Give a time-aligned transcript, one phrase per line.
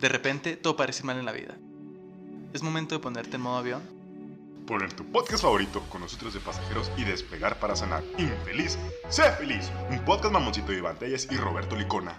[0.00, 1.58] De repente, todo parece mal en la vida.
[2.54, 3.82] Es momento de ponerte en modo avión.
[4.66, 8.02] Poner tu podcast favorito con nosotros de pasajeros y despegar para sanar.
[8.16, 8.78] Infeliz,
[9.10, 9.70] sé feliz.
[9.90, 12.18] Un podcast mamoncito de Iván Telles y Roberto Licona.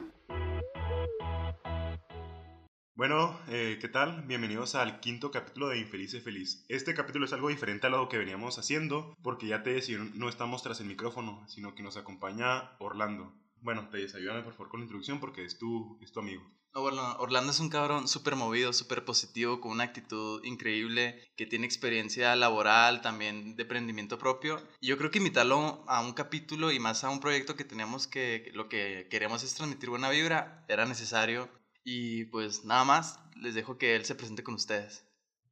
[2.93, 4.21] Bueno, eh, ¿qué tal?
[4.27, 6.63] Bienvenidos al quinto capítulo de Infeliz sé feliz.
[6.69, 10.29] Este capítulo es algo diferente a lo que veníamos haciendo, porque ya te decía, no
[10.29, 13.33] estamos tras el micrófono, sino que nos acompaña Orlando.
[13.61, 16.41] Bueno, te ayúdame por favor con la introducción porque es tu, es tu amigo.
[16.73, 21.67] bueno, Orlando es un cabrón súper movido, súper positivo, con una actitud increíble, que tiene
[21.67, 24.59] experiencia laboral, también de emprendimiento propio.
[24.79, 28.07] Y yo creo que invitarlo a un capítulo y más a un proyecto que tenemos
[28.07, 31.47] que, lo que queremos es transmitir buena vibra, era necesario.
[31.83, 35.05] Y pues nada más, les dejo que él se presente con ustedes.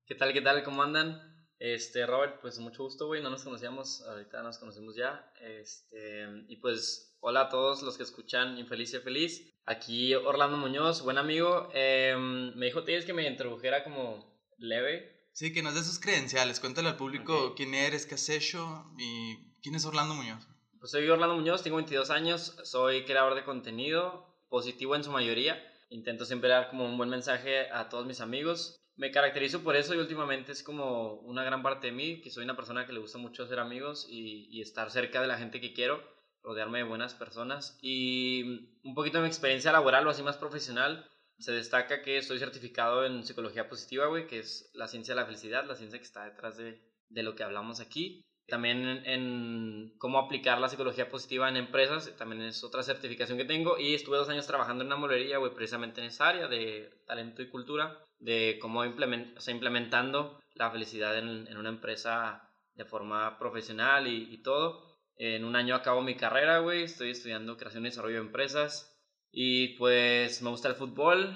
[0.07, 0.63] ¿Qué tal, qué tal?
[0.63, 1.28] ¿Cómo andan?
[1.59, 3.21] Este, Robert, pues mucho gusto, güey.
[3.21, 5.31] No nos conocíamos, ahorita nos conocemos ya.
[5.41, 9.53] Este, y pues, hola a todos los que escuchan Infeliz y Feliz.
[9.65, 11.69] Aquí Orlando Muñoz, buen amigo.
[11.73, 15.29] Em, me dijo tienes que me introdujera como leve.
[15.33, 16.61] Sí, que nos dé sus credenciales.
[16.61, 20.47] Cuéntale al público quién eres, qué has hecho y quién es Orlando Muñoz.
[20.79, 25.61] Pues soy Orlando Muñoz, tengo 22 años, soy creador de contenido, positivo en su mayoría.
[25.89, 29.95] Intento siempre dar como un buen mensaje a todos mis amigos me caracterizo por eso
[29.95, 32.99] y últimamente es como una gran parte de mí, que soy una persona que le
[32.99, 36.03] gusta mucho hacer amigos y, estar cerca de la gente que quiero,
[36.43, 37.79] rodearme de buenas personas.
[37.81, 42.39] Y un poquito de mi experiencia laboral o así más profesional, se destaca que estoy
[42.39, 46.05] certificado en psicología positiva, güey, que es la ciencia de la felicidad, la ciencia que
[46.05, 48.21] está detrás de, de lo que hablamos aquí.
[48.49, 53.77] También en, cómo aplicar la psicología positiva en empresas, también es otra certificación que tengo.
[53.77, 57.41] Y estuve dos años trabajando en una molería, güey, precisamente en esa área de talento
[57.41, 62.85] y cultura, de cómo implement, o sea, implementando la felicidad en, en, una empresa de
[62.85, 64.97] forma profesional y, y, todo.
[65.15, 68.97] En un año acabo mi carrera, güey, estoy estudiando creación y desarrollo de empresas.
[69.31, 71.35] Y pues me gusta el fútbol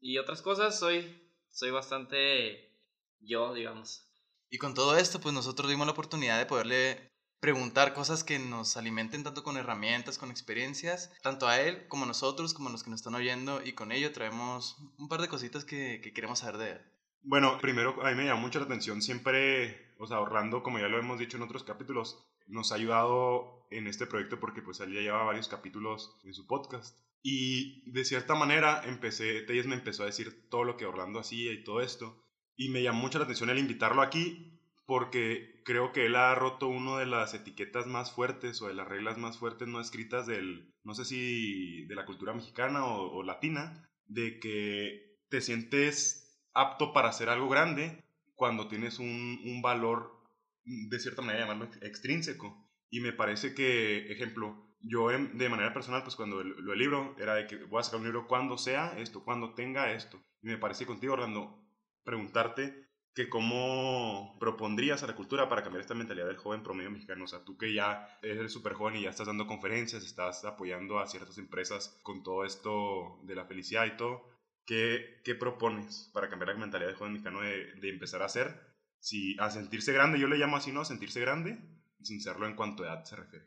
[0.00, 2.72] y otras cosas, soy, soy bastante
[3.20, 4.11] yo, digamos.
[4.52, 8.76] Y con todo esto, pues nosotros dimos la oportunidad de poderle preguntar cosas que nos
[8.76, 12.82] alimenten tanto con herramientas, con experiencias, tanto a él como a nosotros, como a los
[12.82, 16.40] que nos están oyendo, y con ello traemos un par de cositas que, que queremos
[16.40, 16.80] saber de él.
[17.22, 20.88] Bueno, primero a mí me llama mucho la atención siempre, o sea, Orlando, como ya
[20.88, 24.92] lo hemos dicho en otros capítulos, nos ha ayudado en este proyecto porque pues él
[24.92, 26.98] ya lleva varios capítulos en su podcast.
[27.22, 31.52] Y de cierta manera empecé, Telles me empezó a decir todo lo que Orlando hacía
[31.52, 32.22] y todo esto.
[32.56, 34.52] Y me llamó mucho la atención el invitarlo aquí
[34.86, 38.88] porque creo que él ha roto una de las etiquetas más fuertes o de las
[38.88, 43.88] reglas más fuertes no escritas del, no sé si de la cultura mexicana o, latina,
[44.06, 48.02] de que te sientes apto para hacer algo grande
[48.34, 50.20] cuando tienes un, un valor,
[50.64, 52.68] de cierta manera, llamarlo extrínseco.
[52.90, 57.34] Y me parece que, ejemplo, yo de manera personal, pues cuando lo el libro, era
[57.34, 60.20] de que voy a sacar un libro cuando sea esto, cuando tenga esto.
[60.42, 61.61] Y me parece contigo, Orlando,
[62.04, 67.24] preguntarte que cómo propondrías a la cultura para cambiar esta mentalidad del joven promedio mexicano.
[67.24, 70.98] O sea, tú que ya eres súper joven y ya estás dando conferencias, estás apoyando
[70.98, 74.24] a ciertas empresas con todo esto de la felicidad y todo,
[74.64, 78.58] ¿qué, qué propones para cambiar la mentalidad del joven mexicano de, de, empezar a hacer?
[78.98, 80.84] Si a sentirse grande, yo le llamo así, ¿no?
[80.84, 81.58] Sentirse grande,
[82.00, 83.46] sin serlo en cuanto a edad se refiere.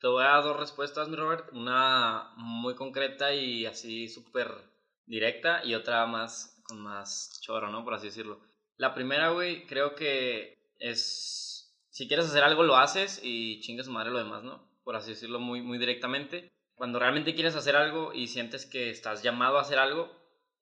[0.00, 1.52] Te voy a dar dos respuestas, mi Robert.
[1.52, 4.48] Una muy concreta y así súper
[5.06, 7.84] directa y otra más más choro, ¿no?
[7.84, 8.40] Por así decirlo.
[8.76, 11.74] La primera, güey, creo que es...
[11.90, 14.70] Si quieres hacer algo, lo haces y chingas madre lo demás, ¿no?
[14.82, 16.50] Por así decirlo muy, muy directamente.
[16.74, 20.10] Cuando realmente quieres hacer algo y sientes que estás llamado a hacer algo,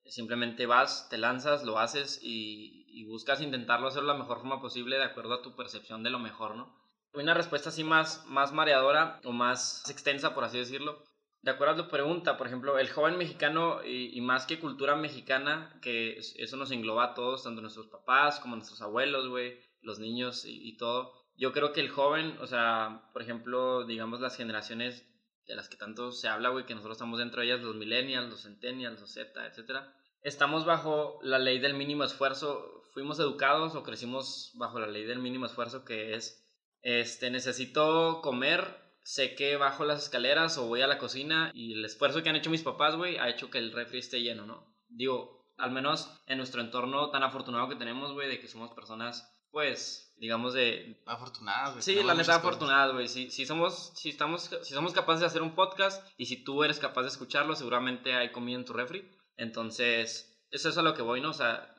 [0.05, 4.97] simplemente vas, te lanzas, lo haces y, buscas intentarlo hacer de la mejor forma posible
[4.97, 6.73] de acuerdo a tu percepción de lo mejor, ¿no?
[7.13, 11.03] Una respuesta así más, más mareadora o más extensa, por así decirlo,
[11.43, 15.79] de acuerdo a tu pregunta, por ejemplo, el joven mexicano y, más que cultura mexicana,
[15.81, 20.45] que eso nos engloba a todos, tanto nuestros papás como nuestros abuelos, güey, los niños
[20.45, 21.15] y, todo.
[21.37, 25.07] Yo creo que el joven, o sea, por ejemplo, digamos las generaciones
[25.47, 28.29] de las que tanto se habla, güey, que nosotros estamos dentro de ellas, los millennials,
[28.29, 29.95] los centennials, los Z, etcétera.
[30.23, 35.21] Estamos bajo la ley del mínimo esfuerzo, fuimos educados o crecimos bajo la ley del
[35.21, 36.47] mínimo esfuerzo que es,
[36.83, 41.85] este, necesito comer sé que bajo las escaleras o voy a la cocina y el
[41.85, 44.67] esfuerzo que han hecho mis papás, güey, ha hecho que el refri esté lleno, ¿no?
[44.89, 49.31] Digo, al menos en nuestro entorno tan afortunado que tenemos, güey, de que somos personas,
[49.51, 51.03] pues, digamos de...
[51.07, 51.83] Afortunadas, güey.
[51.83, 53.09] Sí, la neta, afortunadas, güey.
[53.09, 56.65] Si, si, somos, si, estamos, si somos capaces de hacer un podcast y si tú
[56.65, 59.11] eres capaz de escucharlo, seguramente hay comida en tu refri.
[59.37, 61.31] Entonces, eso es a lo que voy, ¿no?
[61.31, 61.77] O sea,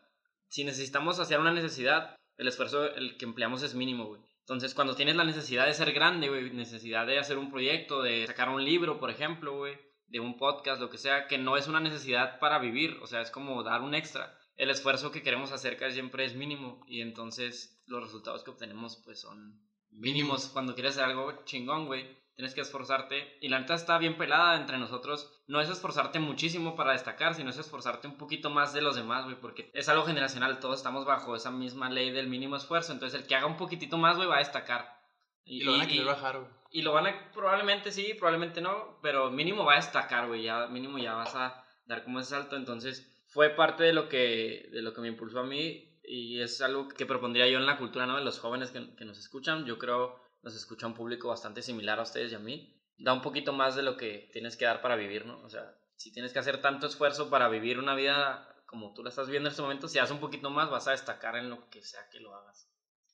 [0.49, 4.21] si necesitamos hacer una necesidad, el esfuerzo el que empleamos es mínimo, güey.
[4.41, 8.27] Entonces, cuando tienes la necesidad de ser grande, güey, necesidad de hacer un proyecto, de
[8.27, 9.63] sacar un libro, por ejemplo,
[10.07, 13.21] de un podcast, lo que sea, que no es una necesidad para vivir, o sea,
[13.21, 14.37] es como dar un extra.
[14.57, 19.01] El esfuerzo que queremos hacer casi siempre es mínimo y entonces los resultados que obtenemos
[19.05, 19.59] pues son
[19.91, 20.47] mínimos.
[20.49, 23.37] Cuando quieres hacer algo chingón, güey, tienes que esforzarte.
[23.41, 25.31] Y la neta está bien pelada entre nosotros.
[25.47, 29.25] No es esforzarte muchísimo para destacar, sino es esforzarte un poquito más de los demás,
[29.25, 30.59] güey, porque es algo generacional.
[30.59, 32.93] Todos estamos bajo esa misma ley del mínimo esfuerzo.
[32.93, 34.99] Entonces, el que haga un poquitito más, güey, va a destacar.
[35.43, 36.51] Y, lo van a querer bajar, güey.
[36.71, 40.43] Y lo van a, probablemente sí, probablemente no, pero mínimo va a destacar, güey.
[40.43, 42.55] Ya, mínimo ya vas a dar como ese salto.
[42.55, 45.90] Entonces, fue parte de lo que, de lo que me impulsó a mí.
[46.03, 48.17] Y es algo que propondría yo en la cultura, ¿no?
[48.17, 49.65] De los jóvenes que, que nos escuchan.
[49.65, 53.21] Yo creo nos escucha un público bastante similar a ustedes y a mí, da un
[53.21, 55.41] poquito más de lo que tienes que dar para vivir, ¿no?
[55.43, 59.09] O sea, si tienes que hacer tanto esfuerzo para vivir una vida como tú la
[59.09, 61.69] estás viviendo en este momento, si haces un poquito más vas a destacar en lo
[61.69, 62.67] que sea que lo hagas.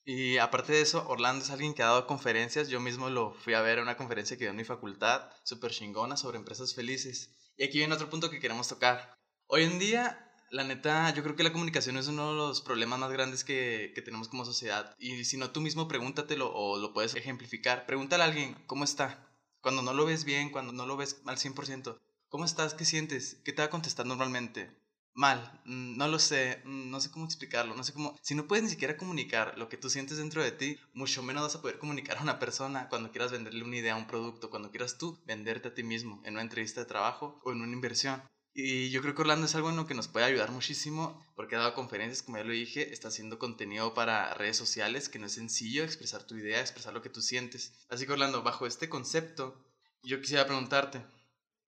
[0.06, 2.70] Y aparte de eso, Orlando es alguien que ha dado conferencias.
[2.70, 5.72] Yo mismo lo fui a ver en una conferencia que dio en mi facultad, súper
[5.72, 7.36] chingona, sobre empresas felices.
[7.58, 9.18] Y aquí viene otro punto que queremos tocar.
[9.48, 13.00] Hoy en día la neta, yo creo que la comunicación es uno de los problemas
[13.00, 14.96] más grandes que, que, tenemos como sociedad.
[15.00, 17.86] Y si no, tú mismo pregúntatelo o lo puedes ejemplificar.
[17.86, 19.28] Pregúntale a alguien, ¿cómo está?
[19.62, 22.00] Cuando no lo ves bien, cuando no lo ves al 100%,
[22.30, 22.74] ¿cómo estás?
[22.74, 23.42] ¿Qué sientes?
[23.44, 24.72] ¿Qué te va a contestar normalmente?
[25.14, 28.16] Mal, mm, no lo sé, mm, no sé cómo explicarlo, no sé cómo...
[28.22, 31.42] Si no puedes ni siquiera comunicar lo que tú sientes dentro de ti, mucho menos
[31.42, 34.70] vas a poder comunicar a una persona cuando quieras venderle una idea un producto, cuando
[34.70, 38.22] quieras tú venderte a ti mismo en una entrevista de trabajo o en una inversión.
[38.60, 41.56] Y yo creo que Orlando es algo en lo que nos puede ayudar muchísimo porque
[41.56, 45.28] ha dado conferencias, como ya lo dije, está haciendo contenido para redes sociales, que no
[45.28, 47.74] es sencillo expresar tu idea, expresar lo que tú sientes.
[47.88, 49.64] Así que Orlando, bajo este concepto,
[50.02, 51.06] yo quisiera preguntarte,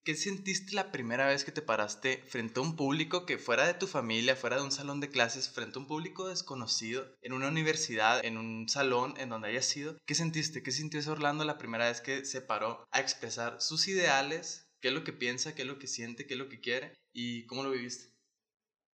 [0.04, 3.76] ¿qué sentiste la primera vez que te paraste frente a un público que fuera de
[3.76, 7.50] tu familia, fuera de un salón de clases, frente a un público desconocido, en una
[7.50, 9.96] universidad, en un salón en donde hayas sido?
[10.08, 10.64] ¿Qué sentiste?
[10.64, 14.69] ¿Qué sintió ese Orlando la primera vez que se paró a expresar sus ideales?
[14.82, 16.94] Qué es lo que piensa, qué es lo que siente, qué es lo que quiere
[17.14, 18.14] y cómo lo viviste.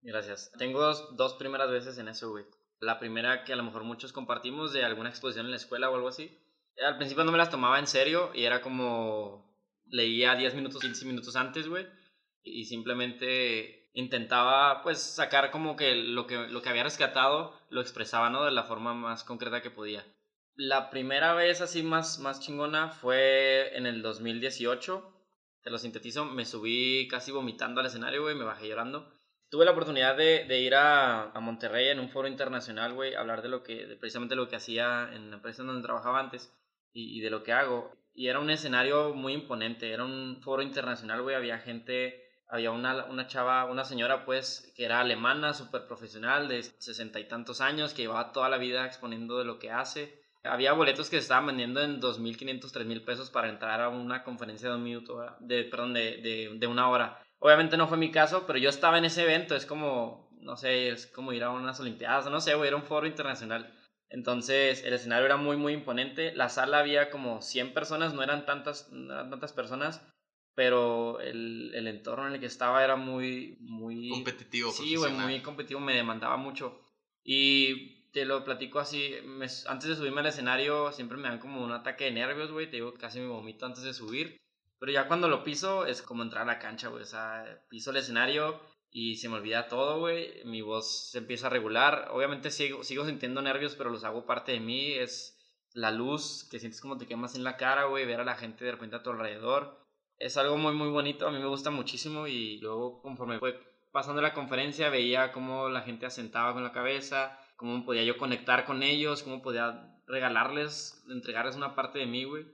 [0.03, 0.53] Gracias.
[0.59, 0.81] Tengo
[1.13, 2.45] dos, primeras veces en eso, güey.
[2.79, 5.95] La primera que a lo mejor muchos compartimos de alguna exposición en la escuela o
[5.95, 6.39] algo así.
[6.85, 11.07] Al principio no me las tomaba en serio y era como leía 10 minutos, 15
[11.07, 11.87] minutos antes, güey.
[12.43, 18.29] Y simplemente intentaba pues sacar como que lo que, lo que había rescatado lo expresaba,
[18.29, 18.45] ¿no?
[18.45, 20.05] De la forma más concreta que podía.
[20.57, 25.14] La primera vez así más, más chingona fue en el 2018
[25.65, 29.11] te lo sintetizo, me subí casi vomitando al escenario, güey, me bajé llorando.
[29.49, 33.63] Tuve la oportunidad de, ir a, Monterrey en un foro internacional, güey, hablar de lo
[33.63, 36.53] que, precisamente lo que hacía en la empresa donde trabajaba antes
[36.93, 37.97] y, y, de lo que hago.
[38.13, 43.07] Y era un escenario muy imponente, era un foro internacional, güey, había gente, había una,
[43.07, 47.95] una chava, una señora, pues, que era alemana, súper profesional, de sesenta y tantos años,
[47.95, 51.47] que llevaba toda la vida exponiendo de lo que hace había boletos que se estaban
[51.47, 55.95] vendiendo en 2.500, 3.000 pesos para entrar a una conferencia de un minuto, de, perdón,
[55.95, 57.23] de, de, de, una hora.
[57.39, 60.91] Obviamente no fue mi caso, pero yo estaba en ese evento, es como, no sé,
[60.91, 63.75] es como ir a unas olimpiadas, no sé, güey, era un foro internacional.
[64.11, 66.33] Entonces el escenario era muy, muy imponente.
[66.35, 70.07] La sala había como 100 personas, no eran tantas, no eran tantas personas,
[70.55, 74.11] pero el, el, entorno en el que estaba era muy, muy...
[74.11, 74.71] Competitivo.
[74.71, 76.81] Sí, güey, muy competitivo, me demandaba mucho.
[77.25, 79.13] Y te lo platico así,
[79.67, 82.77] antes de subirme al escenario siempre me dan como un ataque de nervios, güey, te
[82.77, 84.41] digo, casi me vomito antes de subir,
[84.79, 87.91] pero ya cuando lo piso es como entrar a la cancha, güey, o sea, piso
[87.91, 88.61] el escenario
[88.93, 93.05] y se me olvida todo, güey, mi voz se empieza a regular, obviamente sigo, sigo
[93.05, 95.37] sintiendo nervios, pero los hago parte de mí, es
[95.73, 98.65] la luz, que sientes como te quemas en la cara, güey, ver a la gente
[98.65, 99.85] de repente a tu alrededor,
[100.19, 103.59] es algo muy, muy bonito, a mí me gusta muchísimo y luego conforme fue
[103.91, 108.65] pasando la conferencia veía cómo la gente asentaba con la cabeza, cómo podía yo conectar
[108.65, 112.47] con ellos, cómo podía regalarles, entregarles una parte de mí, güey,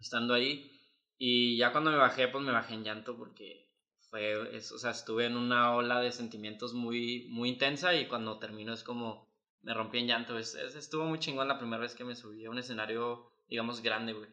[0.00, 0.70] estando ahí.
[1.18, 3.70] Y ya cuando me bajé, pues me bajé en llanto porque
[4.10, 8.72] fue, o sea, estuve en una ola de sentimientos muy, muy intensa y cuando terminó
[8.72, 10.38] es como me rompí en llanto.
[10.38, 14.12] Es, estuvo muy chingón la primera vez que me subí a un escenario, digamos, grande,
[14.12, 14.28] güey.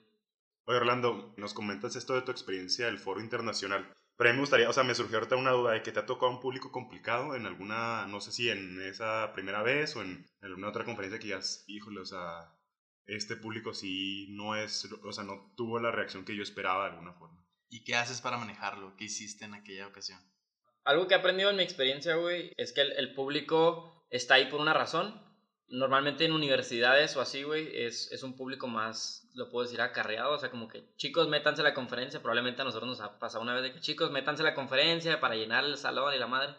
[0.66, 3.92] Oye, Orlando, nos comentas esto de tu experiencia del foro internacional.
[4.22, 6.00] Pero a mí me gustaría, o sea, me surgió ahorita una duda de que te
[6.00, 10.04] ha tocado un público complicado en alguna, no sé si en esa primera vez o
[10.04, 12.54] en, alguna otra conferencia que ya, híjole, o sea,
[13.08, 16.92] este público sí no es, o sea, no tuvo la reacción que yo esperaba de
[16.92, 17.44] alguna forma.
[17.68, 18.96] ¿Y qué haces para manejarlo?
[18.96, 20.20] ¿Qué hiciste en aquella ocasión?
[20.84, 24.52] Algo que he aprendido en mi experiencia, güey, es que el, el público está ahí
[24.52, 25.20] por una razón
[25.72, 30.34] normalmente en universidades o así, güey, es, es un público más, lo puedo decir, acarreado.
[30.34, 32.22] O sea, como que chicos, métanse a la conferencia.
[32.22, 35.20] Probablemente a nosotros nos ha pasado una vez de que chicos, métanse a la conferencia
[35.20, 36.56] para llenar el salón y la madre.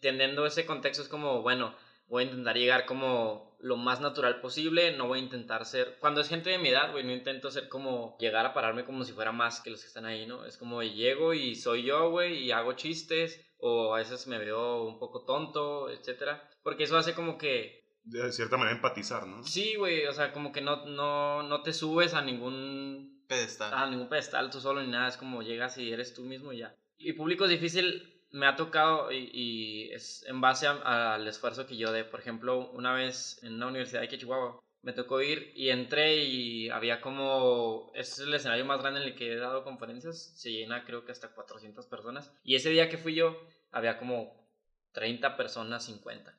[0.00, 1.74] Entendiendo ese contexto es como, bueno,
[2.08, 6.20] voy a intentar llegar como lo más natural posible, no voy a intentar ser, cuando
[6.20, 9.12] es gente de mi edad, güey, no intento ser como, llegar a pararme como si
[9.12, 10.44] fuera más que los que están ahí, ¿no?
[10.44, 14.84] Es como llego y soy yo, güey, y hago chistes, o a veces me veo
[14.84, 19.42] un poco tonto, etcétera, porque eso hace como que de cierta manera empatizar, ¿no?
[19.42, 23.72] Sí, güey, o sea, como que no, no, no te subes a ningún pedestal.
[23.72, 26.58] A ningún pedestal tú solo ni nada, es como llegas y eres tú mismo y
[26.58, 26.74] ya.
[26.98, 31.92] Y público es difícil, me ha tocado y, es en base al esfuerzo que yo
[31.92, 36.24] de, por ejemplo, una vez en una universidad de Chihuahua, me tocó ir y entré
[36.24, 40.34] y había como, este es el escenario más grande en el que he dado conferencias,
[40.36, 42.30] se llena creo que hasta 400 personas.
[42.42, 43.34] Y ese día que fui yo,
[43.70, 44.46] había como
[44.92, 46.38] 30 personas, 50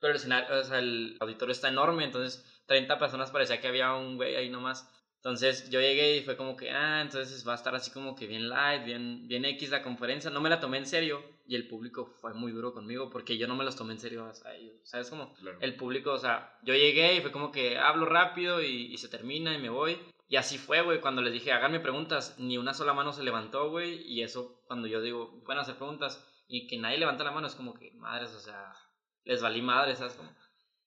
[0.00, 3.94] pero el escenario, o sea, el auditorio está enorme, entonces 30 personas parecía que había
[3.94, 4.90] un güey ahí nomás.
[5.16, 8.26] Entonces yo llegué y fue como que, ah, entonces va a estar así como que
[8.26, 10.30] bien light, bien, bien X la conferencia.
[10.30, 13.46] No me la tomé en serio y el público fue muy duro conmigo porque yo
[13.46, 14.76] no me los tomé en serio a ellos.
[14.84, 15.34] ¿Sabes cómo?
[15.60, 19.08] El público, o sea, yo llegué y fue como que hablo rápido y, y se
[19.08, 19.98] termina y me voy.
[20.26, 23.68] Y así fue, güey, cuando les dije, háganme preguntas, ni una sola mano se levantó,
[23.68, 24.00] güey.
[24.06, 27.56] Y eso, cuando yo digo, pueden hacer preguntas y que nadie levanta la mano, es
[27.56, 28.72] como que, madres, o sea,
[29.24, 30.18] les valí madre, ¿sabes?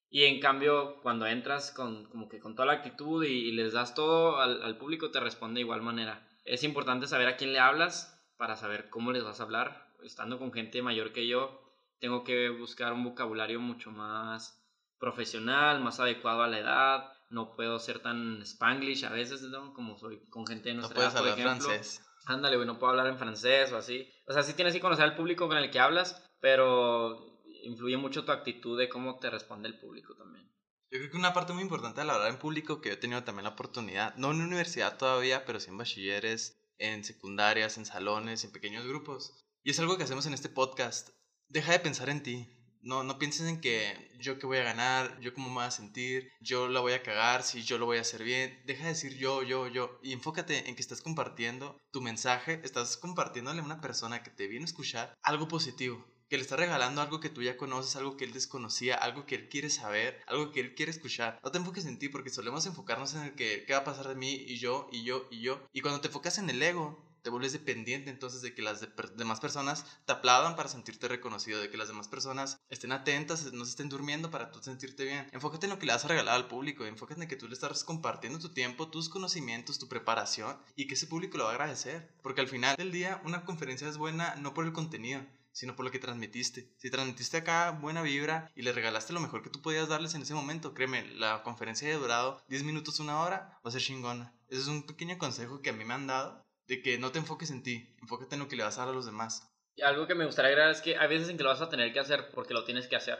[0.10, 3.96] Y en cambio, cuando entras con, como que con toda la actitud y, les das
[3.96, 6.24] todo al, público, te responde de igual manera.
[6.46, 9.88] Es importante saber a quién le hablas para saber cómo les vas a hablar.
[10.04, 11.64] Estando con gente mayor que yo,
[12.00, 14.64] tengo que buscar un vocabulario mucho más
[15.00, 17.12] profesional, más adecuado a la edad.
[17.32, 19.74] No puedo ser tan spanglish a veces, ¿no?
[19.74, 22.06] Como soy con gente de nuestra no puedes hablar francés.
[22.28, 24.08] Ándale, güey, no puedo hablar en francés o así.
[24.28, 27.33] O sea, sí tienes que conocer al público con el que hablas, pero
[27.64, 30.50] influye mucho tu actitud de cómo te responde el público también.
[30.92, 33.24] Yo creo que una parte muy importante de hablar en público que yo he tenido
[33.24, 38.44] también la oportunidad, no en universidad todavía, pero sí en bachilleres, en secundarias, en salones,
[38.44, 39.34] en pequeños grupos.
[39.64, 41.10] Y es algo que hacemos en este podcast.
[41.48, 42.48] Deja de pensar en ti.
[42.82, 45.72] No, no pienses en que yo qué voy a ganar, yo cómo me voy a
[45.72, 48.62] sentir, yo la voy a cagar, si yo lo voy a hacer bien.
[48.66, 50.00] Deja de decir yo, yo, yo.
[50.04, 54.48] Y enfócate en que estás compartiendo tu mensaje, estás compartiéndole a una persona que te
[54.48, 58.18] viene a escuchar algo positivo que le está regalando algo que tú ya conoces, algo
[58.18, 61.40] que él desconocía, algo que él quiere saber, algo que él quiere escuchar.
[61.44, 64.08] No te enfoques en ti porque solemos enfocarnos en el que qué va a pasar
[64.08, 65.62] de mí y yo y yo y yo.
[65.74, 68.84] Y cuando te enfocas en el ego, te vuelves dependiente entonces de que las
[69.16, 73.64] demás personas te aplaudan para sentirte reconocido, de que las demás personas estén atentas, no
[73.64, 75.30] se estén durmiendo para tú sentirte bien.
[75.34, 77.54] Enfócate en lo que le vas a regalar al público, enfócate en que tú le
[77.54, 81.54] estás compartiendo tu tiempo, tus conocimientos, tu preparación y que ese público lo va a
[81.54, 82.12] agradecer.
[82.24, 85.86] Porque al final del día una conferencia es buena no por el contenido, sino por
[85.86, 86.74] lo que transmitiste.
[86.78, 90.24] Si transmitiste acá buena vibra y le regalaste lo mejor que tú podías darles en
[90.24, 94.36] ese momento, créeme, la conferencia haya durado 10 minutos, una hora, va a ser chingona.
[94.50, 97.20] Ese es un pequeño consejo que a mí me han dado, de que no te
[97.20, 99.50] enfoques en ti, enfócate en lo que le vas a dar a los demás.
[99.76, 101.70] Y algo que me gustaría agregar es que hay veces en que lo vas a
[101.70, 103.18] tener que hacer porque lo tienes que hacer.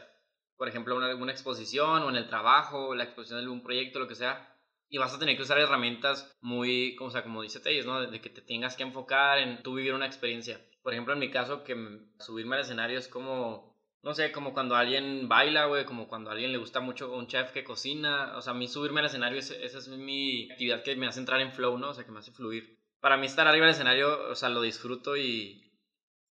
[0.56, 4.06] Por ejemplo, en alguna exposición o en el trabajo, la exposición de algún proyecto, lo
[4.06, 4.50] que sea.
[4.88, 8.00] Y vas a tener que usar herramientas muy, como, sea, como dice Telles, ¿no?
[8.00, 10.60] De que te tengas que enfocar en tú vivir una experiencia.
[10.84, 11.74] Por ejemplo, en mi caso, que
[12.18, 16.34] subirme al escenario es como, no sé, como cuando alguien baila, güey, como cuando a
[16.34, 18.36] alguien le gusta mucho un chef que cocina.
[18.36, 21.40] O sea, a mí subirme al escenario, esa es mi actividad que me hace entrar
[21.40, 21.88] en flow, ¿no?
[21.88, 22.78] O sea, que me hace fluir.
[23.00, 25.72] Para mí estar arriba del escenario, o sea, lo disfruto y,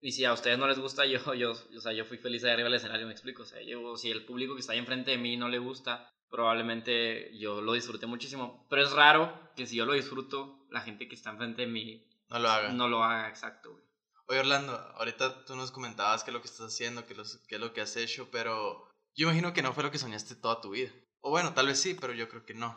[0.03, 2.51] y si a ustedes no les gusta, yo, yo, o sea, yo fui feliz ahí
[2.51, 3.45] arriba del escenario, me explico.
[3.45, 6.13] O sea, yo, si el público que está ahí enfrente de mí no le gusta,
[6.29, 8.67] probablemente yo lo disfruté muchísimo.
[8.69, 12.07] Pero es raro que si yo lo disfruto, la gente que está enfrente de mí
[12.29, 12.69] no lo haga.
[12.69, 13.92] No lo haga, exacto, güey.
[14.33, 17.75] Oye, Orlando, ahorita tú nos comentabas qué es lo que estás haciendo, qué, es lo
[17.75, 20.91] que has hecho, pero yo imagino que no fue lo que soñaste toda tu vida.
[21.21, 22.75] O bueno, tal vez sí, pero yo creo que no.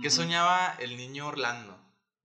[0.00, 1.78] ¿Qué soñaba el niño Orlando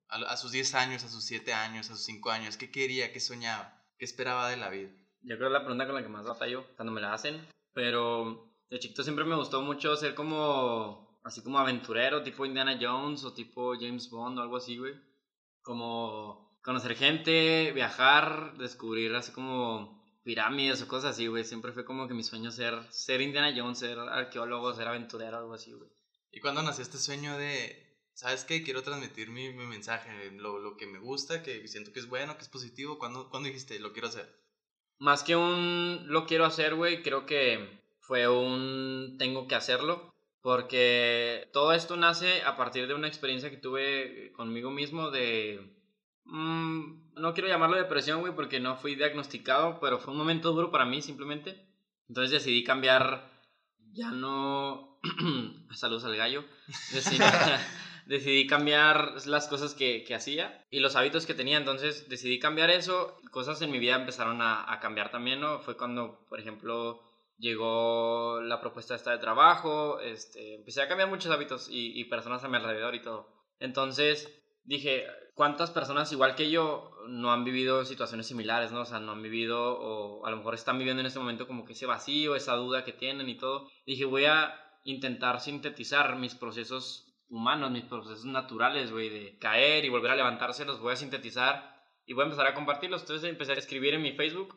[0.08, 2.56] a, sus 10 años, a sus 7 años, a sus 5 años?
[2.56, 3.12] ¿Qué quería?
[3.12, 3.84] ¿Qué soñaba?
[3.98, 4.92] ¿Qué esperaba de la vida?
[5.24, 7.46] Yo creo que es la pregunta con la que más batallo cuando me la hacen,
[7.74, 13.26] pero de chiquito siempre me gustó mucho ser como, así como aventurero, tipo Indiana Jones
[13.26, 14.94] o tipo James Bond o algo así, güey.
[15.62, 21.44] Como conocer gente, viajar, descubrir así como pirámides o cosas así, güey.
[21.44, 25.54] Siempre fue como que mi sueño ser, ser Indiana Jones, ser arqueólogo, ser aventurero, algo
[25.54, 25.90] así, güey.
[26.32, 30.78] ¿Y cuándo nació este sueño de, sabes qué, quiero transmitir mi, mi mensaje, lo, lo,
[30.78, 33.00] que me gusta, que siento que es bueno, que es positivo?
[33.00, 34.30] ¿Cuándo, ¿Cuándo dijiste, lo quiero hacer?
[35.00, 40.14] Más que un lo quiero hacer, güey, creo que fue un tengo que hacerlo.
[40.42, 45.79] Porque todo esto nace a partir de una experiencia que tuve conmigo mismo de
[46.32, 50.72] Mm, no quiero llamarlo depresión, güey, porque no fui diagnosticado, pero fue un momento duro
[50.72, 51.66] para mí simplemente.
[52.08, 53.30] Entonces decidí cambiar,
[53.92, 55.00] ya no...
[55.74, 56.44] Saludos al gallo.
[58.06, 61.58] Decidí, cambiar las cosas que, que, hacía y los hábitos que tenía.
[61.58, 63.20] Entonces decidí cambiar eso.
[63.32, 65.60] Cosas en mi vida empezaron a, a cambiar también, ¿no?
[65.60, 67.04] Fue cuando, por ejemplo,
[67.38, 72.44] llegó la propuesta esta de trabajo, este, empecé a cambiar muchos hábitos y, y personas
[72.44, 73.32] a mi alrededor y todo.
[73.60, 74.30] Entonces
[74.64, 78.82] dije, ¿cuántas personas igual que yo no han vivido situaciones similares, no?
[78.82, 81.66] O sea, no han vivido o a lo mejor están viviendo en este momento como
[81.66, 83.68] que ese vacío, esa duda que tienen y todo.
[83.86, 89.90] Dije, voy a intentar sintetizar mis procesos humanos, mis procesos naturales, güey, de caer y
[89.90, 93.02] volver a levantarse, los voy a sintetizar y voy a empezar a compartirlos.
[93.02, 94.56] Entonces empecé a escribir en mi Facebook.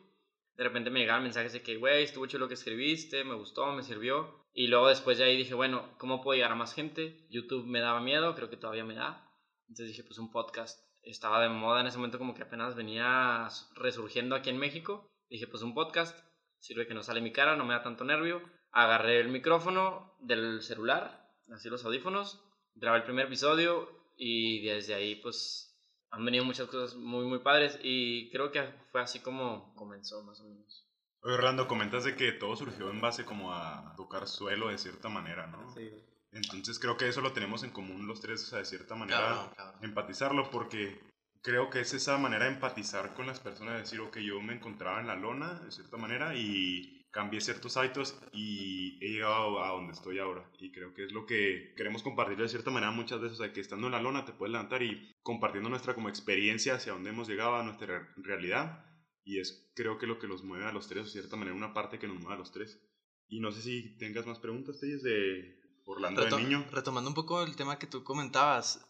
[0.57, 3.73] De repente me llegaban mensajes de que, güey, estuvo chulo lo que escribiste, me gustó,
[3.73, 4.47] me sirvió.
[4.55, 7.27] Y luego después de ahí dije, bueno, ¿cómo puedo llegar a más gente?
[7.31, 9.32] YouTube me daba miedo, creo que todavía me da.
[9.69, 10.81] Entonces dije, pues un podcast.
[11.03, 15.11] Estaba de moda en ese momento como que apenas venía resurgiendo aquí en México.
[15.29, 16.17] Dije, pues un podcast,
[16.59, 18.43] sirve que no sale mi cara, no me da tanto nervio.
[18.71, 22.43] Agarré el micrófono del celular, así los audífonos,
[22.75, 25.69] grabé el primer episodio y desde ahí pues
[26.11, 30.41] han venido muchas cosas muy muy padres y creo que fue así como comenzó más
[30.41, 30.89] o menos.
[31.23, 35.09] Oye, Orlando, comentas de que todo surgió en base como a tocar suelo de cierta
[35.09, 35.73] manera, ¿no?
[35.75, 35.91] Sí.
[36.33, 39.53] Entonces creo que eso lo tenemos en común los tres, o sea, de cierta manera
[39.83, 40.99] empatizarlo porque
[41.43, 44.55] creo que es esa manera de empatizar con las personas, de decir, ok, yo me
[44.55, 49.69] encontraba en la lona de cierta manera y cambié ciertos hábitos y he llegado a
[49.69, 50.51] donde estoy ahora.
[50.59, 53.53] Y creo que es lo que queremos compartir de cierta manera muchas veces, o sea,
[53.53, 57.11] que estando en la lona te puedes levantar y compartiendo nuestra como experiencia hacia dónde
[57.11, 58.87] hemos llegado, a nuestra realidad.
[59.25, 61.75] Y es creo que lo que los mueve a los tres, de cierta manera, una
[61.75, 62.81] parte que nos mueve a los tres.
[63.29, 66.65] Y no sé si tengas más preguntas, Telles, de Orlando de Niño.
[66.71, 68.87] Retomando un poco el tema que tú comentabas,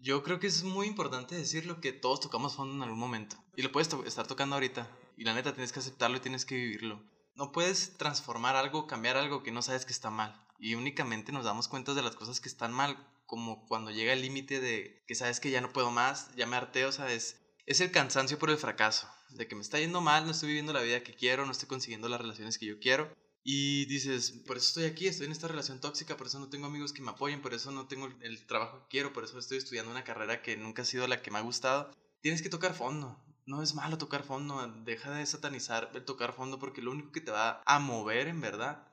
[0.00, 3.36] yo creo que es muy importante decirlo que todos tocamos fondo en algún momento.
[3.56, 4.88] Y lo puedes estar tocando ahorita.
[5.16, 7.02] Y la neta tienes que aceptarlo y tienes que vivirlo
[7.40, 10.38] no puedes transformar algo, cambiar algo que no sabes que está mal.
[10.58, 14.20] Y únicamente nos damos cuenta de las cosas que están mal, como cuando llega el
[14.20, 17.40] límite de que sabes que ya no puedo más, ya me harté, o sea, es,
[17.66, 20.82] el cansancio por el fracaso, de que me está yendo mal, no estoy viviendo la
[20.82, 23.10] vida que quiero, no estoy consiguiendo las relaciones que yo quiero.
[23.42, 26.66] Y dices, por eso estoy aquí, estoy en esta relación tóxica, por eso no tengo
[26.66, 29.58] amigos que me apoyen, por eso no tengo el trabajo que quiero, por eso estoy
[29.58, 31.90] estudiando una carrera que nunca ha sido la que me ha gustado.
[32.20, 36.58] Tienes que tocar fondo, no es malo tocar fondo, deja de satanizar el tocar fondo
[36.58, 38.86] porque lo único que te va a mover en verdad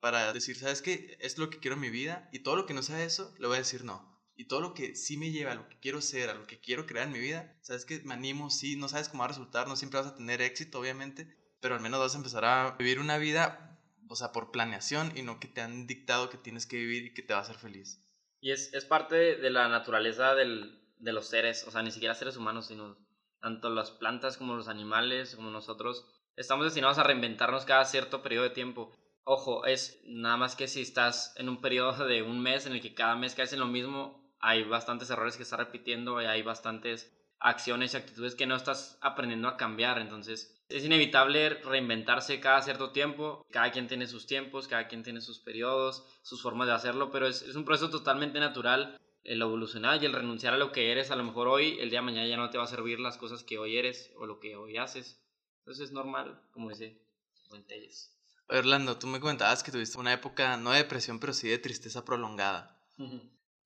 [0.00, 1.16] para decir, ¿sabes qué?
[1.20, 3.46] Es lo que quiero en mi vida y todo lo que no sea eso, le
[3.46, 4.14] voy a decir no.
[4.36, 6.60] Y todo lo que sí me lleva a lo que quiero ser, a lo que
[6.60, 8.00] quiero crear en mi vida, ¿sabes qué?
[8.04, 10.78] Me animo, sí, no sabes cómo va a resultar, no siempre vas a tener éxito,
[10.78, 13.73] obviamente, pero al menos vas a empezar a vivir una vida,
[14.08, 17.14] o sea, por planeación y no que te han dictado que tienes que vivir y
[17.14, 18.00] que te va a hacer feliz.
[18.40, 22.14] Y es, es parte de la naturaleza del, de los seres, o sea, ni siquiera
[22.14, 22.96] seres humanos, sino
[23.40, 28.44] tanto las plantas como los animales, como nosotros, estamos destinados a reinventarnos cada cierto periodo
[28.44, 28.96] de tiempo.
[29.24, 32.80] Ojo, es nada más que si estás en un periodo de un mes en el
[32.80, 36.42] que cada mes caes en lo mismo, hay bastantes errores que estás repitiendo y hay
[36.42, 37.10] bastantes
[37.44, 39.98] acciones y actitudes que no estás aprendiendo a cambiar.
[39.98, 43.46] Entonces, es inevitable reinventarse cada cierto tiempo.
[43.50, 47.28] Cada quien tiene sus tiempos, cada quien tiene sus periodos, sus formas de hacerlo, pero
[47.28, 51.10] es, es un proceso totalmente natural el evolucionar y el renunciar a lo que eres,
[51.10, 53.16] a lo mejor hoy, el día de mañana ya no te va a servir las
[53.16, 55.18] cosas que hoy eres o lo que hoy haces.
[55.60, 57.00] Entonces es normal, como dice
[57.48, 58.10] Fuentes.
[58.48, 62.04] Orlando, tú me comentabas que tuviste una época no de depresión, pero sí de tristeza
[62.04, 62.78] prolongada.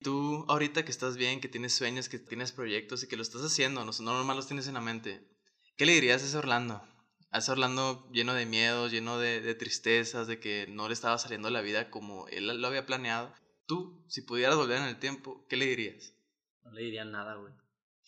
[0.01, 3.41] Tú, ahorita que estás bien, que tienes sueños, que tienes proyectos y que lo estás
[3.41, 5.27] haciendo, no, no nomás los tienes en la mente,
[5.77, 6.81] ¿qué le dirías a ese Orlando?
[7.31, 11.17] A ese Orlando lleno de miedo, lleno de, de tristezas, de que no le estaba
[11.17, 13.33] saliendo la vida como él lo había planeado.
[13.67, 16.15] Tú, si pudieras volver en el tiempo, ¿qué le dirías?
[16.63, 17.53] No le diría nada, güey.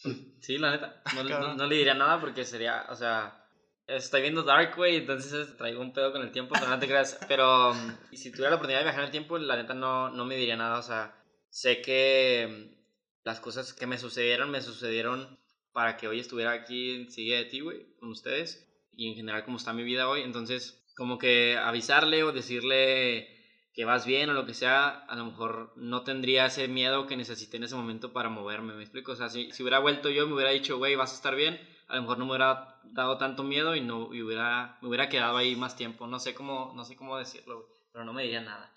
[0.41, 1.03] Sí, la neta.
[1.57, 3.45] No, le diría nada porque sería, o sea,
[3.85, 7.19] estoy viendo Dark, güey, entonces traigo un pedo con el tiempo, pero no te creas.
[7.27, 7.73] Pero
[8.13, 10.55] si tuviera la oportunidad de viajar en el tiempo, la neta no, no me diría
[10.55, 11.20] nada, o sea,
[11.51, 12.75] sé que
[13.23, 15.39] las cosas que me sucedieron, me sucedieron
[15.71, 19.57] para que hoy estuviera aquí, sigue de ti, güey, con ustedes, y en general como
[19.57, 23.37] está mi vida hoy, entonces como que avisarle o decirle
[23.73, 27.15] que vas bien o lo que sea, a lo mejor no tendría ese miedo que
[27.15, 29.11] necesité en ese momento para moverme, ¿me explico?
[29.13, 31.59] O sea, si, si hubiera vuelto yo, me hubiera dicho, güey, vas a estar bien,
[31.87, 35.09] a lo mejor no me hubiera dado tanto miedo y, no, y hubiera, me hubiera
[35.09, 36.07] quedado ahí más tiempo.
[36.07, 38.73] No sé cómo, no sé cómo decirlo, pero no me diría nada.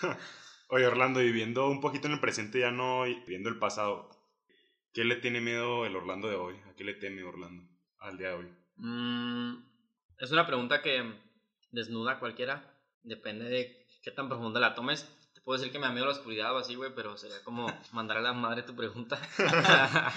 [0.72, 4.08] Oye, Orlando, viviendo un poquito en el presente, ya no viviendo el pasado,
[4.94, 6.54] ¿qué le tiene miedo el Orlando de hoy?
[6.70, 8.48] ¿A qué le teme Orlando al día de hoy?
[8.76, 9.64] Mm,
[10.18, 11.12] es una pregunta que
[11.72, 12.72] desnuda a cualquiera.
[13.02, 15.12] Depende de qué tan profunda la tomes.
[15.34, 17.66] Te puedo decir que me da miedo la oscuridad o así, güey, pero sería como
[17.90, 19.20] mandar a la madre tu pregunta.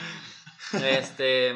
[0.86, 1.52] este,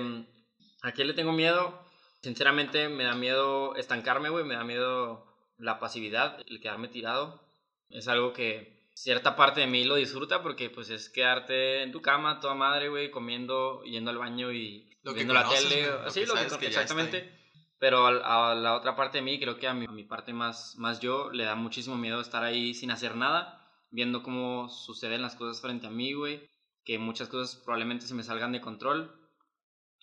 [0.81, 1.85] ¿a quién le tengo miedo?
[2.23, 5.23] Sinceramente me da miedo estancarme, güey, me da miedo
[5.59, 7.45] la pasividad, el quedarme tirado.
[7.91, 12.01] Es algo que cierta parte de mí lo disfruta porque pues es quedarte en tu
[12.01, 15.87] cama toda madre, güey, comiendo, yendo al baño y viendo la tele.
[16.05, 17.31] Así, lo que, exactamente.
[17.79, 20.75] Pero a, la otra parte de mí, creo que a mi, a mi parte más,
[20.77, 25.35] más yo, le da muchísimo miedo estar ahí sin hacer nada, viendo cómo suceden las
[25.35, 26.49] cosas frente a mí, güey.
[26.83, 29.13] Que muchas cosas probablemente se me salgan de control.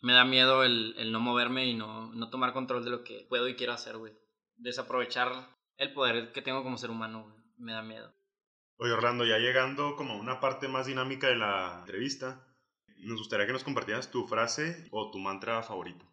[0.03, 3.27] Me da miedo el, el no moverme y no, no tomar control de lo que
[3.29, 4.13] puedo y quiero hacer, güey.
[4.57, 5.33] Desaprovechar
[5.79, 7.35] el poder que tengo como ser humano, güey.
[7.57, 8.15] Me da miedo.
[8.77, 12.45] Oye, Orlando, ya llegando como a una parte más dinámica de la entrevista,
[12.99, 16.05] nos gustaría que nos compartieras tu frase o tu mantra favorito.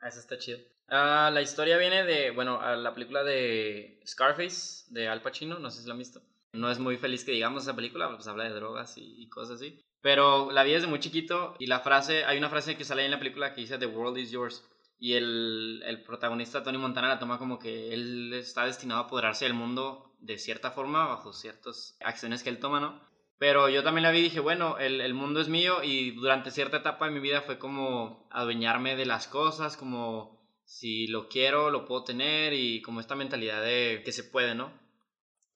[0.00, 0.58] Ah, eso está chido.
[0.88, 5.82] Ah, la historia viene de, bueno, la película de Scarface, de Al Pacino, no sé
[5.82, 6.22] si la han visto.
[6.54, 9.78] No es muy feliz que digamos esa película, pues habla de drogas y, cosas así.
[10.00, 13.10] Pero la vi desde muy chiquito y la frase, hay una frase que sale en
[13.10, 14.66] la película que dice The world is yours.
[14.98, 19.44] Y el, el protagonista Tony Montana la toma como que él está destinado a apoderarse
[19.44, 23.00] del mundo de cierta forma, bajo ciertas acciones que él toma, ¿no?
[23.38, 26.50] Pero yo también la vi y dije, bueno, el, el, mundo es mío y durante
[26.50, 31.70] cierta etapa de mi vida fue como adueñarme de las cosas, como si lo quiero,
[31.70, 34.72] lo puedo tener y como esta mentalidad de que se puede, ¿no?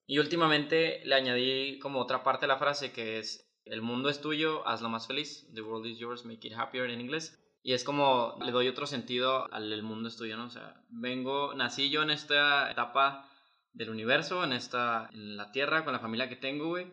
[0.06, 4.20] Y últimamente le añadí como otra parte de la frase que es, el mundo es
[4.20, 7.38] tuyo, hazlo más feliz, the world is yours, make it happier en inglés.
[7.62, 10.46] Y es como, le doy otro sentido al el mundo es tuyo, ¿no?
[10.46, 13.28] O sea, vengo, nací yo en esta etapa
[13.72, 16.92] del universo, en esta, en la tierra, con la familia que tengo, güey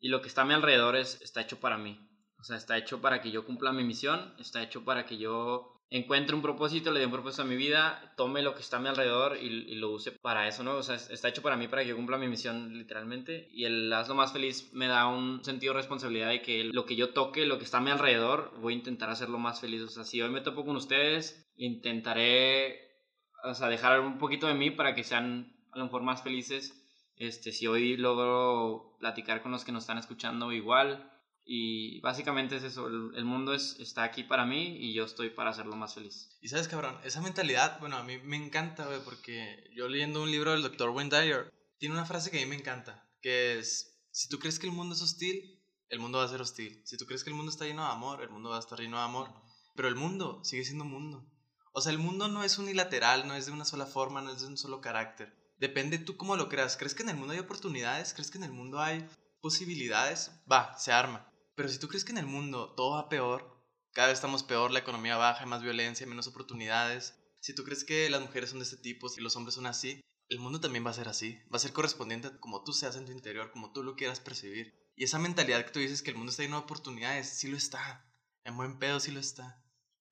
[0.00, 1.98] y lo que está a mi alrededor es, está hecho para mí.
[2.38, 5.72] O sea, está hecho para que yo cumpla mi misión, está hecho para que yo
[5.88, 8.80] encuentre un propósito, le dé un propósito a mi vida, tome lo que está a
[8.80, 10.76] mi alrededor y, lo use para eso, ¿no?
[10.76, 13.48] O sea, está hecho para mí, para que yo cumpla mi misión literalmente.
[13.52, 16.96] Y el hazlo más feliz me da un sentido de responsabilidad de que lo que
[16.96, 19.82] yo toque, lo que está a mi alrededor, voy a intentar hacerlo más feliz.
[19.82, 22.80] O sea, si hoy me topo con ustedes, intentaré,
[23.44, 26.74] o sea, dejar un poquito de mí para que sean a lo mejor más felices
[27.16, 31.12] este, si hoy logro platicar con los que nos están escuchando igual.
[31.48, 35.50] Y básicamente es eso, el, mundo es, está aquí para mí y yo estoy para
[35.50, 36.36] hacerlo más feliz.
[36.40, 40.50] Y sabes, cabrón, esa mentalidad, bueno, a mí me encanta, porque yo leyendo un libro
[40.50, 40.90] del Dr.
[40.90, 44.58] Wayne Dyer, tiene una frase que a mí me encanta, que es, si tú crees
[44.58, 46.82] que el mundo es hostil, el mundo va a ser hostil.
[46.84, 48.80] Si tú crees que el mundo está lleno de amor, el mundo va a estar
[48.80, 49.32] lleno de amor.
[49.76, 51.24] Pero el mundo sigue siendo mundo.
[51.72, 54.40] O sea, el mundo no es unilateral, no es de una sola forma, no es
[54.40, 56.76] de un solo carácter Depende tú cómo lo creas.
[56.76, 58.12] ¿Crees que en el mundo hay oportunidades?
[58.12, 59.08] ¿Crees que en el mundo hay
[59.40, 60.30] posibilidades?
[60.50, 61.30] Va, se arma.
[61.54, 63.56] Pero si tú crees que en el mundo todo va peor,
[63.92, 67.18] cada vez estamos peor, la economía baja, hay más violencia, menos oportunidades.
[67.40, 70.00] Si tú crees que las mujeres son de este tipo y los hombres son así,
[70.28, 71.38] el mundo también va a ser así.
[71.52, 74.20] Va a ser correspondiente a como tú seas en tu interior, como tú lo quieras
[74.20, 74.74] percibir.
[74.96, 77.56] Y esa mentalidad que tú dices que el mundo está lleno de oportunidades, sí lo
[77.56, 78.04] está.
[78.44, 79.62] En buen pedo sí lo está.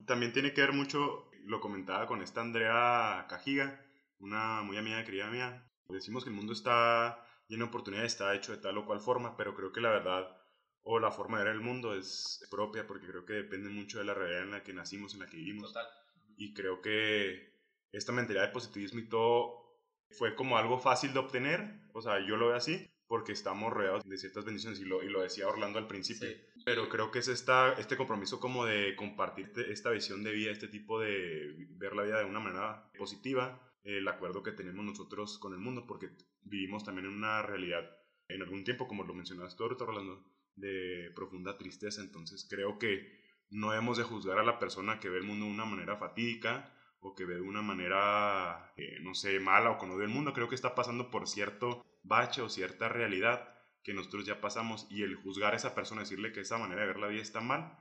[0.05, 3.84] También tiene que ver mucho, lo comentaba con esta Andrea Cajiga,
[4.25, 8.51] una muy amiga, querida mía, decimos que el mundo está lleno de oportunidades, está hecho
[8.51, 10.35] de tal o cual forma, pero creo que la verdad
[10.81, 14.05] o la forma de ver el mundo es propia, porque creo que depende mucho de
[14.05, 15.73] la realidad en la que nacimos, en la que vivimos.
[15.73, 15.87] Total.
[16.37, 17.53] Y creo que
[17.91, 19.63] esta mentalidad de positivismo y todo
[20.11, 24.03] fue como algo fácil de obtener, o sea, yo lo veo así, porque estamos rodeados
[24.03, 26.27] de ciertas bendiciones, y lo, y lo decía Orlando al principio.
[26.65, 30.67] Pero creo que es esta, este compromiso como de compartir esta visión de vida, este
[30.67, 35.53] tipo de ver la vida de una manera positiva, el acuerdo que tenemos nosotros con
[35.53, 36.09] el mundo, porque
[36.41, 37.89] vivimos también en una realidad,
[38.27, 39.85] en algún tiempo, como lo mencionaste tú ahorita,
[40.55, 42.01] de profunda tristeza.
[42.01, 45.51] Entonces creo que no hemos de juzgar a la persona que ve el mundo de
[45.51, 49.95] una manera fatídica o que ve de una manera, eh, no sé, mala o no
[49.95, 50.33] ve el mundo.
[50.33, 55.03] Creo que está pasando por cierto bache o cierta realidad que nosotros ya pasamos y
[55.03, 57.77] el juzgar a esa persona, decirle que esa manera de ver la vida está mal,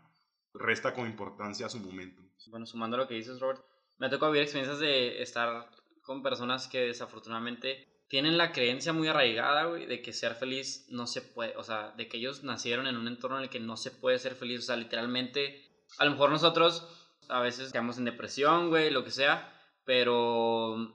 [0.52, 2.22] resta con importancia a su momento.
[2.48, 3.64] Bueno, sumando lo que dices, Robert,
[3.96, 5.70] me ha tocado vivir experiencias de estar
[6.04, 11.06] con personas que desafortunadamente tienen la creencia muy arraigada, güey, de que ser feliz no
[11.06, 13.76] se puede, o sea, de que ellos nacieron en un entorno en el que no
[13.76, 15.64] se puede ser feliz, o sea, literalmente,
[15.98, 16.86] a lo mejor nosotros
[17.28, 19.52] a veces quedamos en depresión, güey, lo que sea,
[19.84, 20.94] pero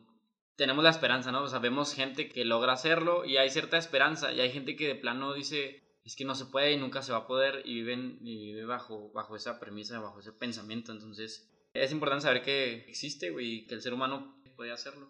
[0.55, 1.43] tenemos la esperanza, ¿no?
[1.43, 4.87] O sea, vemos gente que logra hacerlo y hay cierta esperanza, y hay gente que
[4.87, 7.73] de plano dice, es que no se puede y nunca se va a poder, y
[7.75, 12.85] viven y vive bajo, bajo esa premisa, bajo ese pensamiento, entonces es importante saber que
[12.87, 15.09] existe, güey, que el ser humano puede hacerlo.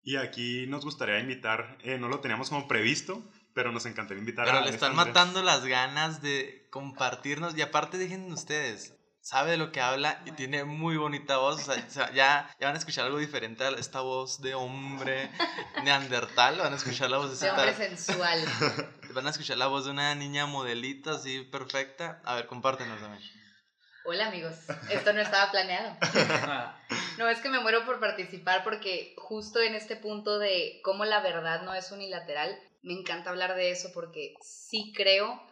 [0.00, 3.20] Y aquí nos gustaría invitar, eh, no lo teníamos como previsto,
[3.52, 4.60] pero nos encantaría invitar pero a...
[4.60, 9.72] Pero le están matando las ganas de compartirnos y aparte dejen ustedes, sabe de lo
[9.72, 13.18] que habla y tiene muy bonita voz, o sea, ya, ya van a escuchar algo
[13.18, 15.32] diferente a esta voz de hombre
[15.82, 17.44] neandertal, van a escuchar la voz de...
[17.44, 18.44] De hombre sensual.
[19.12, 22.22] Van a escuchar la voz de una niña modelita así perfecta.
[22.24, 23.20] A ver, compártenos también.
[24.02, 24.54] Hola amigos,
[24.90, 25.94] esto no estaba planeado.
[27.18, 31.20] no, es que me muero por participar porque justo en este punto de cómo la
[31.20, 35.46] verdad no es unilateral, me encanta hablar de eso porque sí creo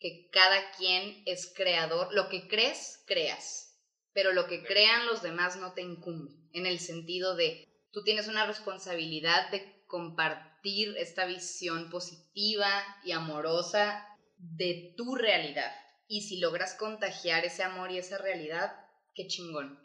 [0.00, 2.12] que cada quien es creador.
[2.12, 3.78] Lo que crees, creas.
[4.12, 8.26] pero lo que crean los demás no te incumbe, en el sentido de tú tienes
[8.26, 12.68] una responsabilidad de compartir esta visión positiva
[13.04, 14.04] y amorosa
[14.36, 15.85] de tu realidad.
[16.08, 18.76] Y si logras contagiar ese amor y esa realidad,
[19.14, 19.80] qué chingón.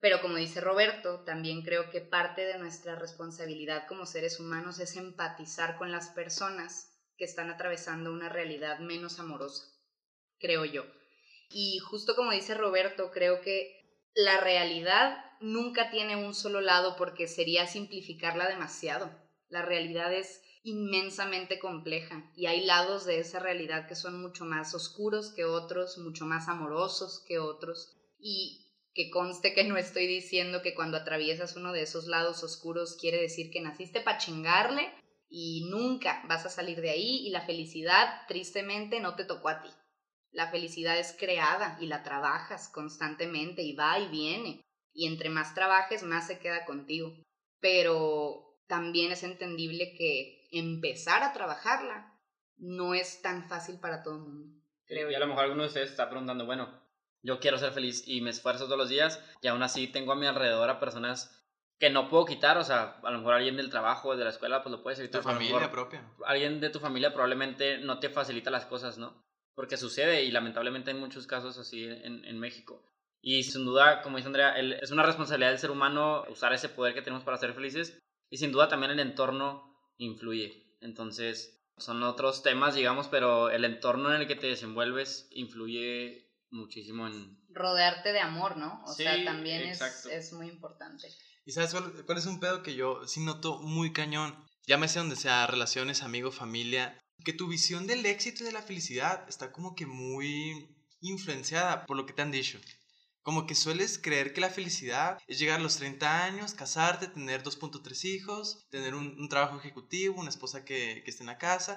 [0.00, 4.96] Pero como dice Roberto, también creo que parte de nuestra responsabilidad como seres humanos es
[4.96, 9.64] empatizar con las personas que están atravesando una realidad menos amorosa,
[10.38, 10.84] creo yo.
[11.48, 13.72] Y justo como dice Roberto, creo que
[14.14, 19.10] la realidad nunca tiene un solo lado porque sería simplificarla demasiado.
[19.48, 24.74] La realidad es inmensamente compleja y hay lados de esa realidad que son mucho más
[24.74, 30.62] oscuros que otros, mucho más amorosos que otros y que conste que no estoy diciendo
[30.62, 34.92] que cuando atraviesas uno de esos lados oscuros quiere decir que naciste para chingarle
[35.28, 39.62] y nunca vas a salir de ahí y la felicidad tristemente no te tocó a
[39.62, 39.68] ti.
[40.32, 44.60] La felicidad es creada y la trabajas constantemente y va y viene
[44.92, 47.14] y entre más trabajes más se queda contigo.
[47.60, 52.12] Pero también es entendible que empezar a trabajarla
[52.58, 54.62] no es tan fácil para todo el mundo.
[54.86, 56.80] Creo y a lo mejor alguno de ustedes está preguntando, bueno,
[57.22, 60.16] yo quiero ser feliz y me esfuerzo todos los días y aún así tengo a
[60.16, 61.32] mi alrededor a personas
[61.78, 64.62] que no puedo quitar, o sea, a lo mejor alguien del trabajo, de la escuela,
[64.62, 65.20] pues lo puedes evitar.
[65.20, 66.02] Tu familia propia.
[66.24, 69.22] Alguien de tu familia probablemente no te facilita las cosas, ¿no?
[69.54, 72.82] Porque sucede y lamentablemente hay muchos casos así en, en México.
[73.20, 76.94] Y sin duda, como dice Andrea, es una responsabilidad del ser humano usar ese poder
[76.94, 77.98] que tenemos para ser felices
[78.30, 80.76] y sin duda también el entorno influye.
[80.80, 87.06] Entonces, son otros temas, digamos, pero el entorno en el que te desenvuelves influye muchísimo
[87.06, 87.38] en...
[87.50, 88.82] Rodearte de amor, ¿no?
[88.84, 91.08] O sea, también es, es, muy importante.
[91.44, 94.36] ¿Y sabes cuál, es un pedo que yo sí noto muy cañón?
[94.66, 99.26] Llámese donde sea, relaciones, amigo, familia, que tu visión del éxito y de la felicidad
[99.28, 100.68] está como que muy
[101.00, 102.58] influenciada por lo que te han dicho.
[103.26, 107.42] Como que sueles creer que la felicidad es llegar a los 30 años, casarte, tener
[107.42, 111.76] 2.3 hijos, tener un, trabajo ejecutivo, una esposa que, que esté en la casa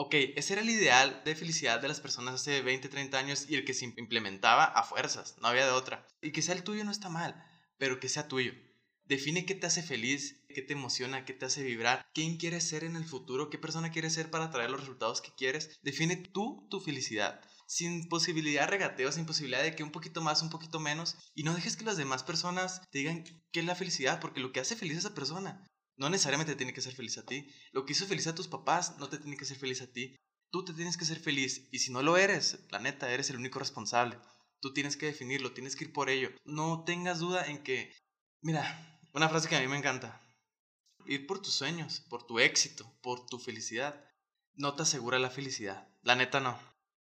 [0.00, 3.56] ok, ese era el ideal de felicidad de las personas hace 20, 30 años y
[3.56, 6.06] el que se implementaba a fuerzas, no había de otra.
[6.20, 7.34] Y que sea el tuyo no está mal,
[7.78, 8.52] pero que sea tuyo.
[9.06, 12.84] Define qué te hace feliz, qué te emociona, qué te hace vibrar, quién quieres ser
[12.84, 15.78] en el futuro, qué persona quieres ser para traer los resultados que quieres.
[15.82, 17.40] Define tú tu felicidad.
[17.68, 21.16] Sin posibilidad de regateo, sin posibilidad de que un poquito más, un poquito menos.
[21.34, 24.52] Y no dejes que las demás personas te digan qué es la felicidad, porque lo
[24.52, 27.52] que hace feliz a esa persona no necesariamente tiene que ser feliz a ti.
[27.72, 30.16] Lo que hizo feliz a tus papás no te tiene que ser feliz a ti.
[30.50, 31.68] Tú te tienes que ser feliz.
[31.72, 34.18] Y si no lo eres, la neta, eres el único responsable.
[34.60, 36.30] Tú tienes que definirlo, tienes que ir por ello.
[36.44, 37.92] No tengas duda en que,
[38.40, 40.22] mira, una frase que a mí me encanta.
[41.04, 44.04] Ir por tus sueños, por tu éxito, por tu felicidad,
[44.54, 45.88] no te asegura la felicidad.
[46.02, 46.58] La neta no.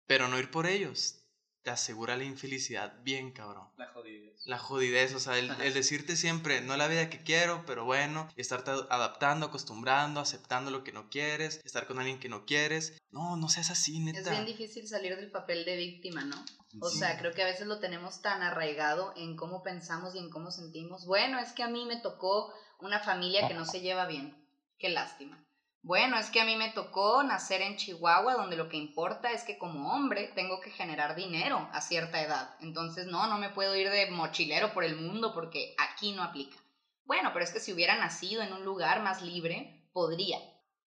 [0.07, 1.25] Pero no ir por ellos
[1.65, 3.67] te asegura la infelicidad bien cabrón.
[3.75, 4.45] La jodidez.
[4.45, 8.41] La jodidez, o sea, el, decirte siempre, no la vida que quiero, pero bueno, y
[8.41, 13.01] estarte adaptando, acostumbrando, aceptando lo que no quieres, estar con alguien que no quieres.
[13.09, 14.19] No, no seas así, neta.
[14.19, 16.35] Es bien difícil salir del papel de víctima, ¿no?
[16.81, 20.29] O sea, creo que a veces lo tenemos tan arraigado en cómo pensamos y en
[20.29, 21.07] cómo sentimos.
[21.07, 24.37] Bueno, es que a mí me tocó una familia que no se lleva bien.
[24.77, 25.43] Qué lástima.
[25.85, 29.43] Bueno, es que a mí me tocó nacer en Chihuahua, donde lo que importa es
[29.43, 32.55] que como hombre tengo que generar dinero a cierta edad.
[32.59, 36.57] Entonces, no, no me puedo ir de mochilero por el mundo porque aquí no aplica.
[37.03, 40.39] Bueno, pero es que si hubiera nacido en un lugar más libre, podría.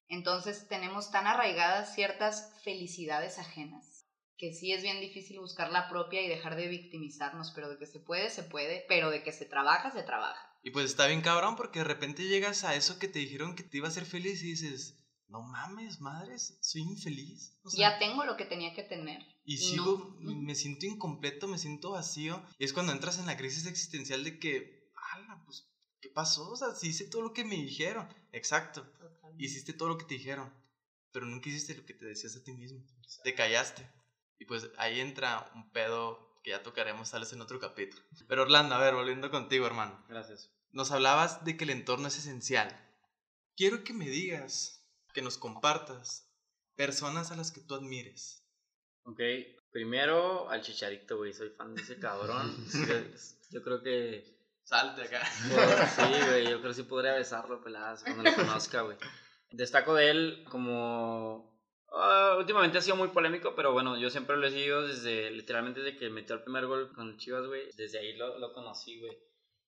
[0.09, 4.05] Entonces, tenemos tan arraigadas ciertas felicidades ajenas
[4.37, 7.87] que sí es bien difícil buscar la propia y dejar de victimizarnos, pero de que
[7.87, 10.48] se puede, se puede, pero de que se trabaja, se trabaja.
[10.63, 13.63] Y pues está bien cabrón porque de repente llegas a eso que te dijeron que
[13.63, 17.59] te iba a hacer feliz y dices, no mames, madres, soy infeliz.
[17.77, 19.23] ya tengo lo que tenía que tener.
[19.45, 22.43] Y, sigo, me siento incompleto, me siento vacío.
[22.59, 25.69] Y es cuando entras en la crisis existencial de que, ala, pues,
[26.01, 26.51] ¿qué pasó?
[26.51, 28.09] O sea, sí hice todo lo que me dijeron.
[28.33, 28.87] Exacto.
[29.39, 30.53] Hiciste todo lo que te dijeron.
[31.13, 32.85] Pero nunca hiciste lo que te decías a ti mismo.
[33.23, 33.89] Te callaste.
[34.39, 38.03] Y pues ahí entra un pedo ya tocaremos tal vez en otro capítulo.
[38.27, 40.05] Pero Orlando, a ver, volviendo contigo, hermano.
[40.09, 40.51] Gracias.
[40.73, 42.69] Nos hablabas de que el entorno es esencial.
[43.57, 44.79] Quiero que me digas,
[45.13, 46.31] que nos compartas
[46.77, 48.45] personas a las que tú admires.
[49.05, 49.21] Ok,
[49.71, 52.55] primero al Chicharito, güey, soy fan de ese cabrón.
[53.51, 54.37] yo creo que...
[54.63, 55.25] Salte acá.
[55.27, 58.99] sí, güey, yo creo que sí podría besarlo, peladas, cuando lo conozca, güey.
[59.51, 61.58] Destaco de él como
[61.91, 65.81] Ah, últimamente ha sido muy polémico, pero bueno, yo siempre lo he seguido desde, literalmente
[65.81, 67.71] desde que metió el primer gol con el Chivas, güey.
[67.77, 69.17] Desde ahí lo, lo conocí, güey.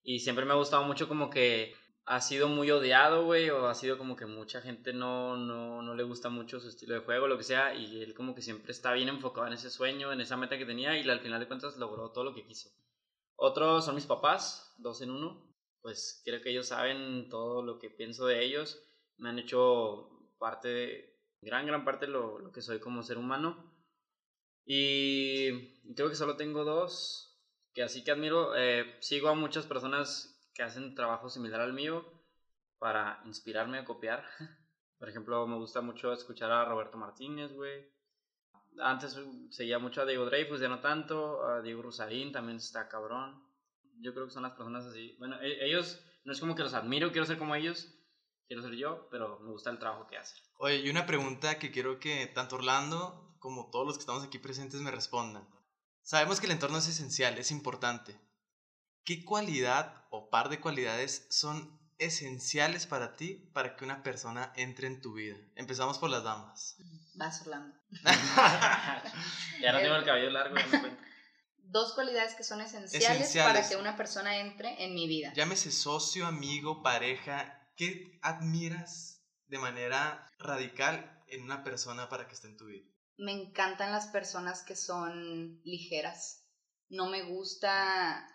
[0.02, 3.74] Y siempre me ha gustado mucho como que ha sido muy odiado, güey, o ha
[3.74, 7.28] sido como que mucha gente no, no, no le gusta mucho su estilo de juego,
[7.28, 10.20] lo que sea, y él como que siempre está bien enfocado en ese sueño, en
[10.20, 12.70] esa meta que tenía, y al final de cuentas logró todo lo que quiso.
[13.36, 15.50] Otros son mis papás, dos en uno.
[15.80, 18.82] Pues creo que ellos saben todo lo que pienso de ellos.
[19.16, 23.72] Me han hecho parte, de, gran, gran parte lo, lo que soy como ser humano.
[24.64, 27.30] Y creo que solo tengo dos,
[27.74, 28.56] que así que admiro.
[28.56, 32.04] Eh, sigo a muchas personas que hacen trabajo similar al mío
[32.78, 34.24] para inspirarme a copiar.
[34.98, 37.88] Por ejemplo, me gusta mucho escuchar a Roberto Martínez, güey.
[38.78, 39.18] Antes
[39.50, 41.44] seguía mucho a Diego Dreyfus, ya no tanto.
[41.44, 43.42] A Diego Rosarín también está cabrón.
[44.00, 45.16] Yo creo que son las personas así.
[45.18, 47.92] Bueno, e, ellos, no es como que los admiro, quiero ser como ellos,
[48.50, 50.36] quiero ser yo, pero me gusta el trabajo que hacen.
[50.58, 54.40] Oye, y una pregunta que quiero que tanto Orlando como todos los que estamos aquí
[54.40, 55.48] presentes me respondan.
[56.02, 58.20] Sabemos que el entorno es esencial, es importante.
[59.04, 64.88] ¿Qué cualidad o par de cualidades son esenciales para ti para que una persona entre
[64.88, 65.36] en tu vida?
[65.54, 66.76] Empezamos por las damas.
[67.14, 67.76] Vas, Orlando.
[69.62, 70.96] ya no tengo el cabello largo, no me.
[71.56, 73.54] Dos cualidades que son esenciales, Esenciales.
[73.54, 75.32] para que una persona entre en mi vida.
[75.34, 77.59] Llámese socio, amigo, pareja.
[77.80, 82.84] ¿Qué admiras de manera radical en una persona para que esté en tu vida?
[83.16, 86.44] Me encantan las personas que son ligeras.
[86.90, 88.28] No me gusta,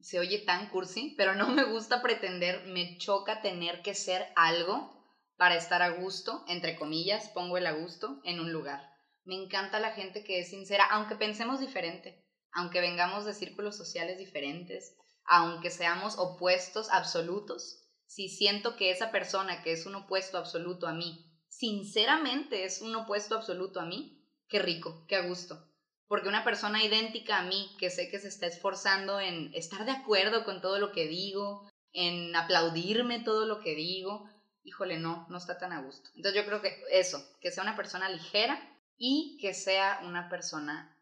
[0.00, 5.02] se oye tan cursi, pero no me gusta pretender, me choca tener que ser algo
[5.38, 8.86] para estar a gusto, entre comillas, pongo el a gusto, en un lugar.
[9.24, 14.18] Me encanta la gente que es sincera, aunque pensemos diferente, aunque vengamos de círculos sociales
[14.18, 17.79] diferentes, aunque seamos opuestos absolutos,
[18.10, 22.92] si siento que esa persona que es un opuesto absoluto a mí, sinceramente es un
[22.96, 25.64] opuesto absoluto a mí, qué rico, qué a gusto.
[26.08, 29.92] Porque una persona idéntica a mí, que sé que se está esforzando en estar de
[29.92, 34.28] acuerdo con todo lo que digo, en aplaudirme todo lo que digo,
[34.64, 36.10] híjole, no, no está tan a gusto.
[36.16, 38.60] Entonces yo creo que eso, que sea una persona ligera
[38.98, 40.99] y que sea una persona...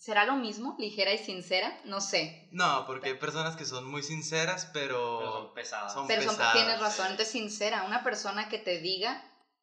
[0.00, 0.76] ¿Será lo mismo?
[0.78, 1.78] ¿Ligera y sincera?
[1.84, 2.48] No sé.
[2.52, 5.18] No, porque hay personas que son muy sinceras, pero...
[5.18, 5.92] Pero son pesadas.
[5.92, 6.54] son Pero son- pesadas.
[6.54, 9.22] tienes razón, entonces sincera, una persona que te diga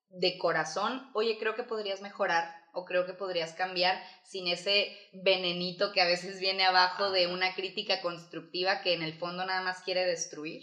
[0.10, 5.92] de corazón, oye, creo que podrías mejorar o creo que podrías cambiar sin ese venenito
[5.92, 9.82] que a veces viene abajo de una crítica constructiva que en el fondo nada más
[9.82, 10.62] quiere destruir.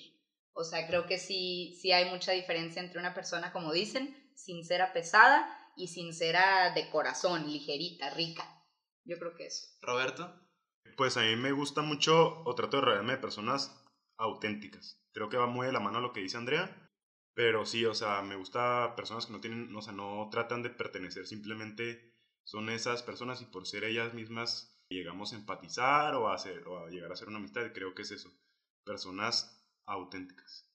[0.53, 4.93] O sea, creo que sí, sí hay mucha diferencia entre una persona, como dicen, sincera,
[4.93, 8.49] pesada y sincera de corazón, ligerita, rica.
[9.05, 9.67] Yo creo que eso.
[9.83, 10.33] Roberto.
[10.97, 13.85] Pues a mí me gusta mucho o trato de rodearme de personas
[14.19, 15.01] auténticas.
[15.13, 16.85] Creo que va muy de la mano a lo que dice Andrea.
[17.35, 20.71] Pero sí, o sea, me gusta personas que no tienen, o sea, no tratan de
[20.71, 22.15] pertenecer, simplemente
[22.47, 26.87] son esas personas y por ser ellas mismas llegamos a empatizar o a, hacer, o
[26.87, 27.73] a llegar a ser una amistad.
[27.73, 28.31] Creo que es eso,
[28.85, 30.71] personas auténticas.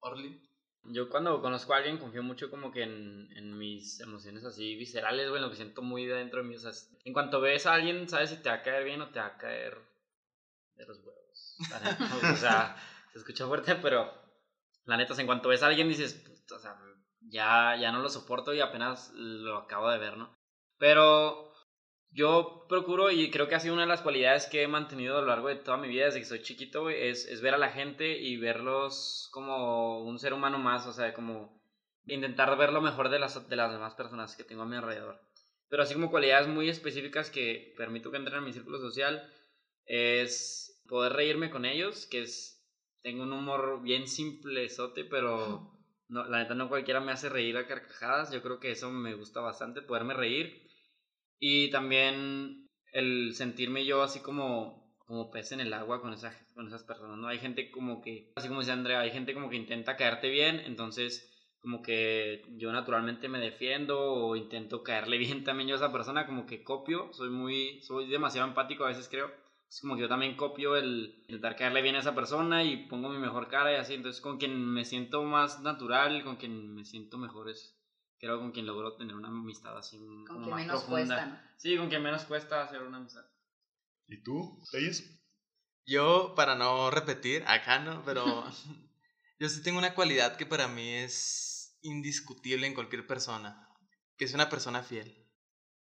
[0.00, 0.42] Orly.
[0.86, 5.28] Yo cuando conozco a alguien confío mucho como que en, en mis emociones así viscerales,
[5.28, 6.56] güey, en lo que siento muy dentro de mí.
[6.56, 6.72] O sea,
[7.04, 9.26] en cuanto ves a alguien, sabes si te va a caer bien o te va
[9.26, 9.78] a caer
[10.76, 11.56] de los huevos.
[11.70, 12.76] La neta, o sea,
[13.12, 14.12] se escucha fuerte, pero
[14.84, 16.76] la neta, en cuanto ves a alguien dices, "Puta, o sea,
[17.20, 20.34] ya, ya no lo soporto y apenas lo acabo de ver, ¿no?
[20.78, 21.53] Pero
[22.14, 25.20] yo procuro, y creo que ha sido una de las cualidades que he mantenido a
[25.20, 27.58] lo largo de toda mi vida, desde que soy chiquito, güey, es, es ver a
[27.58, 31.60] la gente y verlos como un ser humano más, o sea, como
[32.06, 35.20] intentar ver lo mejor de las, de las demás personas que tengo a mi alrededor.
[35.68, 39.28] Pero así como cualidades muy específicas que permito que entren en mi círculo social,
[39.86, 42.64] es poder reírme con ellos, que es,
[43.02, 45.72] tengo un humor bien simplezote, pero
[46.08, 49.14] no, la neta no cualquiera me hace reír a carcajadas, yo creo que eso me
[49.14, 50.63] gusta bastante, poderme reír.
[51.46, 56.66] Y también el sentirme yo así como, como pez en el agua con, esa, con
[56.66, 57.28] esas personas, ¿no?
[57.28, 60.60] Hay gente como que, así como dice Andrea, hay gente como que intenta caerte bien,
[60.60, 61.30] entonces
[61.60, 66.24] como que yo naturalmente me defiendo o intento caerle bien también yo a esa persona,
[66.24, 69.30] como que copio, soy muy, soy demasiado empático a veces creo,
[69.68, 73.10] es como que yo también copio el intentar caerle bien a esa persona y pongo
[73.10, 76.86] mi mejor cara y así, entonces con quien me siento más natural, con quien me
[76.86, 77.76] siento mejor es,
[78.24, 81.14] creo con quien logro tener una amistad así Con más menos profunda.
[81.14, 81.40] cuesta, ¿no?
[81.58, 83.24] Sí, con quien menos cuesta hacer una amistad.
[84.06, 85.20] ¿Y tú, Reyes?
[85.86, 88.24] Yo, para no repetir, acá no, pero
[89.38, 93.68] yo sí tengo una cualidad que para mí es indiscutible en cualquier persona,
[94.16, 95.20] que es una persona fiel.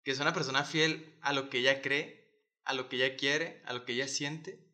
[0.04, 3.62] Que es una persona fiel a lo que ella cree, a lo que ella quiere,
[3.66, 4.66] a lo que ella siente,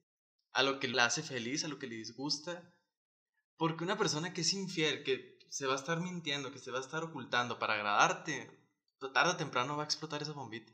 [0.53, 2.75] a lo que la hace feliz, a lo que le disgusta.
[3.57, 6.79] Porque una persona que es infiel, que se va a estar mintiendo, que se va
[6.79, 8.49] a estar ocultando para agradarte,
[9.13, 10.73] tarde o temprano va a explotar esa bombita.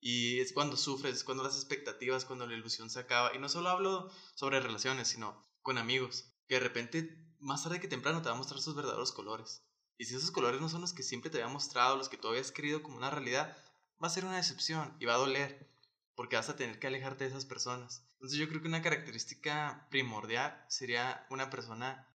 [0.00, 3.34] Y es cuando sufres, es cuando las expectativas, cuando la ilusión se acaba.
[3.34, 6.32] Y no solo hablo sobre relaciones, sino con amigos.
[6.48, 9.62] Que de repente, más tarde que temprano, te va a mostrar sus verdaderos colores.
[9.98, 12.28] Y si esos colores no son los que siempre te había mostrado, los que tú
[12.28, 13.56] habías querido como una realidad,
[14.02, 15.70] va a ser una decepción y va a doler.
[16.14, 18.06] Porque vas a tener que alejarte de esas personas.
[18.14, 22.09] Entonces yo creo que una característica primordial sería una persona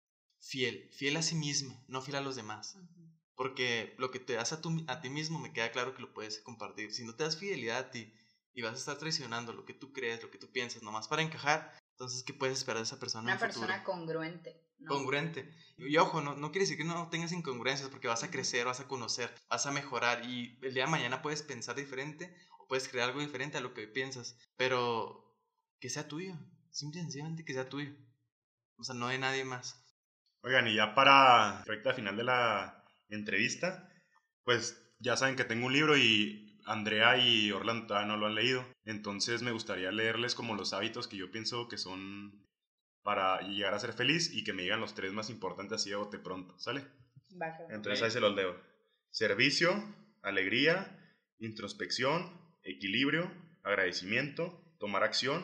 [0.43, 2.77] fiel, fiel a sí misma, no fiel a los demás.
[3.35, 6.41] Porque lo que te das a, a ti mismo me queda claro que lo puedes
[6.41, 6.93] compartir.
[6.93, 8.13] Si no te das fidelidad a ti
[8.53, 11.23] y vas a estar traicionando lo que tú crees, lo que tú piensas, nomás para
[11.23, 13.25] encajar, entonces, ¿qué puedes esperar de esa persona?
[13.25, 14.61] Una persona congruente.
[14.89, 15.55] Congruente.
[15.79, 18.81] Y, ojo, no, no quiere decir que no tengas incongruencias, porque vas a crecer, vas
[18.81, 22.89] a conocer, vas a mejorar y el día de mañana puedes pensar diferente o puedes
[22.89, 25.39] crear algo diferente a lo que piensas, pero
[25.79, 26.37] que sea tuyo,
[26.71, 27.95] simple y sencillamente que sea tuyo.
[28.79, 29.82] O sea, no de nadie más.
[30.43, 33.89] Oigan, y ya para recta final de la entrevista,
[34.45, 38.35] pues ya saben que tengo un libro y Andrea y Orlando todavía no lo han
[38.35, 38.65] leído.
[38.85, 42.47] Entonces me gustaría leerles como los hábitos que yo pienso que son
[43.03, 45.97] para llegar a ser feliz y que me digan los tres más importantes así de
[45.97, 46.85] bote pronto, ¿sale?
[47.71, 48.57] Entonces ahí se los leo.
[49.11, 49.73] Servicio,
[50.23, 50.99] alegría,
[51.39, 52.31] introspección,
[52.63, 53.31] equilibrio,
[53.63, 55.43] agradecimiento, tomar acción,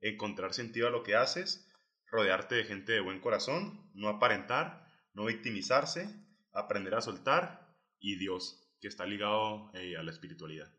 [0.00, 1.68] encontrar sentido a lo que haces,
[2.12, 6.14] rodearte de gente de buen corazón, no aparentar, no victimizarse,
[6.52, 10.70] aprender a soltar y Dios que está ligado eh, a la espiritualidad.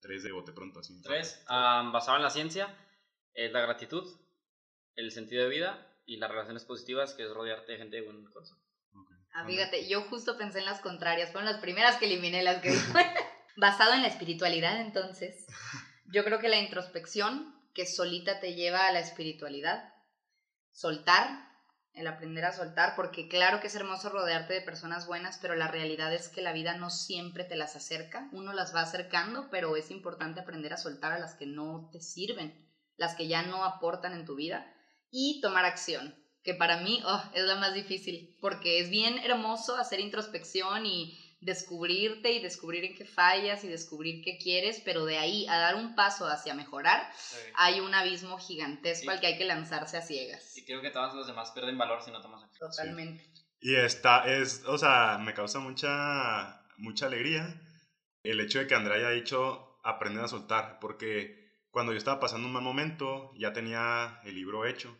[0.00, 1.00] Tres de bote pronto, así.
[1.00, 2.76] Tres, basado en la ciencia,
[3.32, 4.04] es la gratitud,
[4.96, 8.22] el sentido de vida y las relaciones positivas, que es rodearte de gente de buen
[8.26, 8.58] corazón.
[9.32, 12.70] Ah, fíjate, yo justo pensé en las contrarias, fueron las primeras que eliminé las que
[13.56, 15.46] Basado en la espiritualidad, entonces,
[16.12, 19.93] yo creo que la introspección, que solita te lleva a la espiritualidad,
[20.74, 21.48] soltar,
[21.94, 25.68] el aprender a soltar, porque claro que es hermoso rodearte de personas buenas, pero la
[25.68, 29.76] realidad es que la vida no siempre te las acerca, uno las va acercando, pero
[29.76, 33.64] es importante aprender a soltar a las que no te sirven, las que ya no
[33.64, 34.66] aportan en tu vida,
[35.10, 39.76] y tomar acción, que para mí oh, es la más difícil, porque es bien hermoso
[39.76, 45.18] hacer introspección y descubrirte y descubrir en qué fallas y descubrir qué quieres, pero de
[45.18, 47.06] ahí a dar un paso hacia mejorar,
[47.56, 50.56] hay un abismo gigantesco al que hay que lanzarse a ciegas.
[50.56, 52.70] Y creo que todos los demás pierden valor si no tomas acción.
[52.70, 53.24] Totalmente.
[53.60, 57.60] Y esta es, o sea, me causa mucha, mucha alegría
[58.22, 62.46] el hecho de que Andrea haya dicho aprender a soltar, porque cuando yo estaba pasando
[62.46, 64.96] un mal momento, ya tenía el libro hecho.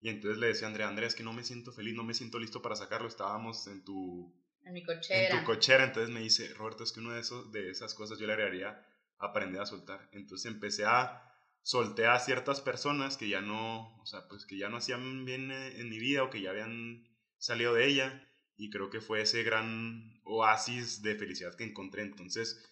[0.00, 2.14] Y entonces le decía a Andrea, Andrea, es que no me siento feliz, no me
[2.14, 3.08] siento listo para sacarlo.
[3.08, 4.32] Estábamos en tu
[4.64, 5.34] en mi cochera.
[5.34, 5.84] En tu cochera.
[5.84, 8.84] Entonces me dice, Roberto, es que uno de, esos, de esas cosas yo le agregaría
[9.18, 10.08] aprender a soltar.
[10.12, 11.24] Entonces empecé a
[11.62, 15.50] soltar a ciertas personas que ya no, o sea, pues que ya no hacían bien
[15.50, 18.24] eh, en mi vida o que ya habían salido de ella.
[18.56, 22.02] Y creo que fue ese gran oasis de felicidad que encontré.
[22.02, 22.68] Entonces,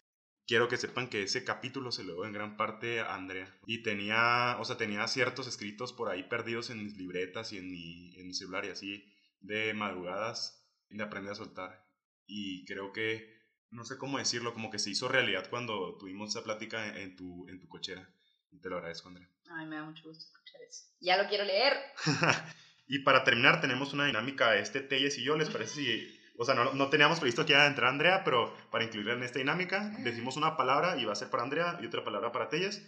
[0.46, 3.56] quiero que sepan que ese capítulo se lo dio en gran parte a Andrea.
[3.66, 7.70] Y tenía, o sea, tenía ciertos escritos por ahí perdidos en mis libretas y en
[7.70, 11.86] mi, en mi celular y así de madrugadas de aprender a soltar
[12.26, 13.34] y creo que,
[13.70, 17.48] no sé cómo decirlo, como que se hizo realidad cuando tuvimos esa plática en, tu,
[17.48, 18.08] en tu cochera.
[18.50, 19.28] Y te lo agradezco, Andrea.
[19.50, 20.86] Ay, me da mucho gusto escuchar eso.
[21.00, 21.76] Ya lo quiero leer.
[22.86, 26.20] y para terminar, tenemos una dinámica, este Telles y yo, ¿les parece si...
[26.38, 29.22] O sea, no, no teníamos previsto que iba a entrar Andrea, pero para incluirla en
[29.22, 32.48] esta dinámica, decimos una palabra y va a ser para Andrea y otra palabra para
[32.48, 32.82] Telles.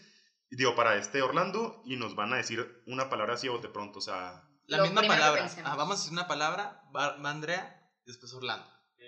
[0.51, 3.99] Digo, para este Orlando, y nos van a decir una palabra así o de pronto,
[3.99, 4.45] o sea...
[4.67, 5.49] La misma palabra.
[5.65, 7.78] Ah, vamos a decir una palabra, va, Andrea,
[8.09, 8.67] después Orlando.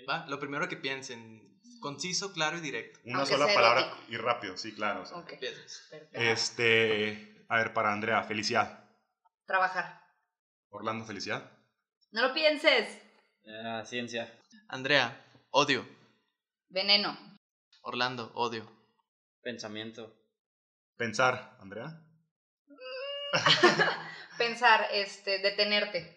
[0.09, 0.27] ¿va?
[0.29, 3.01] Lo primero que piensen, conciso, claro y directo.
[3.05, 5.05] Una sola palabra y rápido, sí, claro.
[6.13, 8.89] Este, a ver, para Andrea, felicidad.
[9.47, 10.01] Trabajar.
[10.69, 11.51] Orlando, felicidad.
[12.13, 13.01] No lo pienses.
[13.87, 14.39] ciencia.
[14.69, 15.87] Andrea, odio.
[16.69, 17.19] Veneno.
[17.83, 18.71] Orlando, odio.
[19.43, 20.15] Pensamiento.
[20.97, 22.05] Pensar, Andrea.
[24.39, 26.17] Pensar, este, detenerte.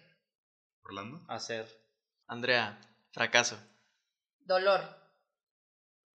[0.84, 1.26] Orlando.
[1.30, 1.83] Hacer.
[2.28, 2.80] Andrea,
[3.12, 3.60] fracaso.
[4.40, 4.82] Dolor.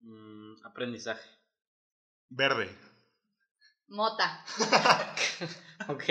[0.00, 1.28] Mm, aprendizaje.
[2.28, 2.76] Verde.
[3.88, 4.44] Mota.
[5.88, 6.04] ok.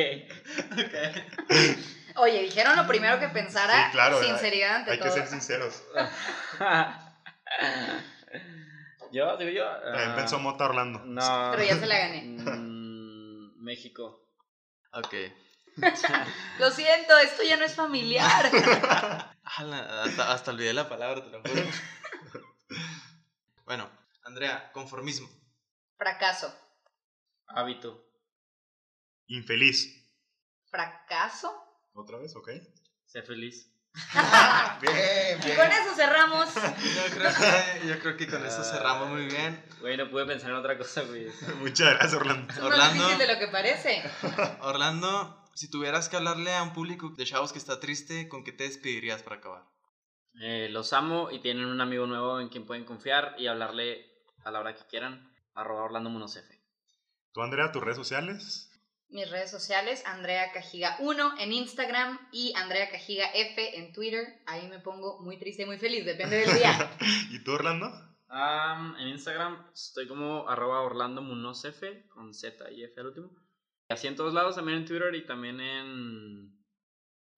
[2.16, 3.92] Oye, dijeron lo primero que pensara.
[3.92, 5.84] claro, sinceridad ante hay que ser sinceros.
[9.12, 9.66] yo, digo yo.
[9.82, 11.00] También pensó Mota Orlando.
[11.06, 11.52] No.
[11.52, 12.24] Pero ya se la gané.
[12.24, 14.28] Mm, México.
[14.94, 15.14] Ok.
[16.60, 18.46] lo siento, esto ya no es familiar.
[19.44, 21.64] hasta, hasta olvidé la palabra, te lo juro.
[23.66, 23.90] bueno,
[24.24, 25.30] Andrea, conformismo.
[25.98, 26.54] Fracaso.
[27.48, 28.04] Hábito.
[29.28, 30.06] Infeliz.
[30.70, 31.52] Fracaso.
[31.94, 32.36] ¿Otra vez?
[32.36, 32.50] Ok.
[33.06, 33.72] Sé feliz.
[34.82, 35.54] bien, bien.
[35.54, 36.54] Y con eso cerramos.
[37.86, 39.64] Yo creo que, con eso cerramos muy bien.
[39.80, 41.28] Güey, no pude pensar en otra cosa, güey.
[41.60, 42.54] Muchas gracias, Orlando.
[42.54, 44.04] Es más difícil de lo que parece.
[44.60, 48.52] Orlando, si tuvieras que hablarle a un público de chavos que está triste, ¿con qué
[48.52, 49.64] te despedirías para acabar?
[50.40, 54.06] Eh, los amo y tienen un amigo nuevo en quien pueden confiar y hablarle
[54.46, 55.34] a la hora que quieran.
[55.56, 56.12] Arroba Orlando.
[57.32, 58.70] ¿Tú, Andrea, tus redes sociales?
[59.10, 64.44] Mis redes sociales, Andrea Cajiga 1 en Instagram y Andrea Cajiga F en Twitter.
[64.46, 66.98] Ahí me pongo muy triste y muy feliz, depende del día.
[67.32, 67.92] ¿Y tú, Orlando?
[68.28, 73.47] Am, en Instagram estoy como arroba Orlando Munoz F con Z y F al último.
[73.90, 76.58] Así en todos lados, también en Twitter y también en,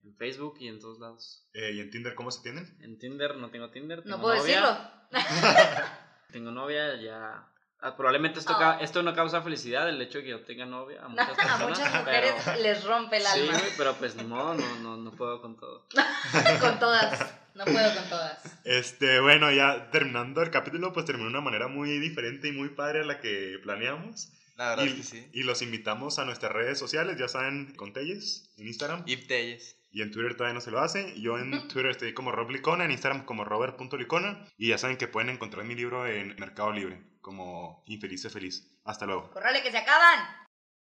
[0.03, 1.47] en Facebook y en todos lados.
[1.53, 2.77] Eh, ¿Y en Tinder cómo se tienen?
[2.81, 3.99] En Tinder no tengo Tinder.
[3.99, 4.61] No tengo puedo novia.
[4.61, 4.77] decirlo.
[6.31, 7.47] Tengo novia, ya.
[7.79, 8.59] ah, probablemente esto, Oh.
[8.59, 11.35] ca- esto no causa felicidad, el hecho de que yo tenga novia a muchas A
[11.35, 11.69] personas.
[11.69, 13.57] muchas mujeres pero- les rompe el Sí, alma.
[13.59, 15.87] güey, pero pues modo, no, no, no puedo con todo.
[16.61, 17.33] con todas.
[17.55, 18.61] No puedo con todas.
[18.63, 22.69] Este, bueno, ya terminando el capítulo, pues terminó de una manera muy diferente y muy
[22.69, 24.31] padre a la que planeamos.
[24.59, 25.29] La verdad y, es que sí.
[25.31, 29.05] y los invitamos a nuestras redes sociales, ya saben, con Telles, en Instagram.
[29.05, 29.77] Yves Telles.
[29.89, 31.17] Y en Twitter todavía no se lo hace.
[31.21, 34.45] Yo en Twitter estoy como Rob Licona, en Instagram como Robert.licona.
[34.57, 38.77] Y ya saben que pueden encontrar mi libro en Mercado Libre, como Infeliz de Feliz.
[38.83, 39.31] Hasta luego.
[39.31, 40.19] ¡Corrale que se acaban!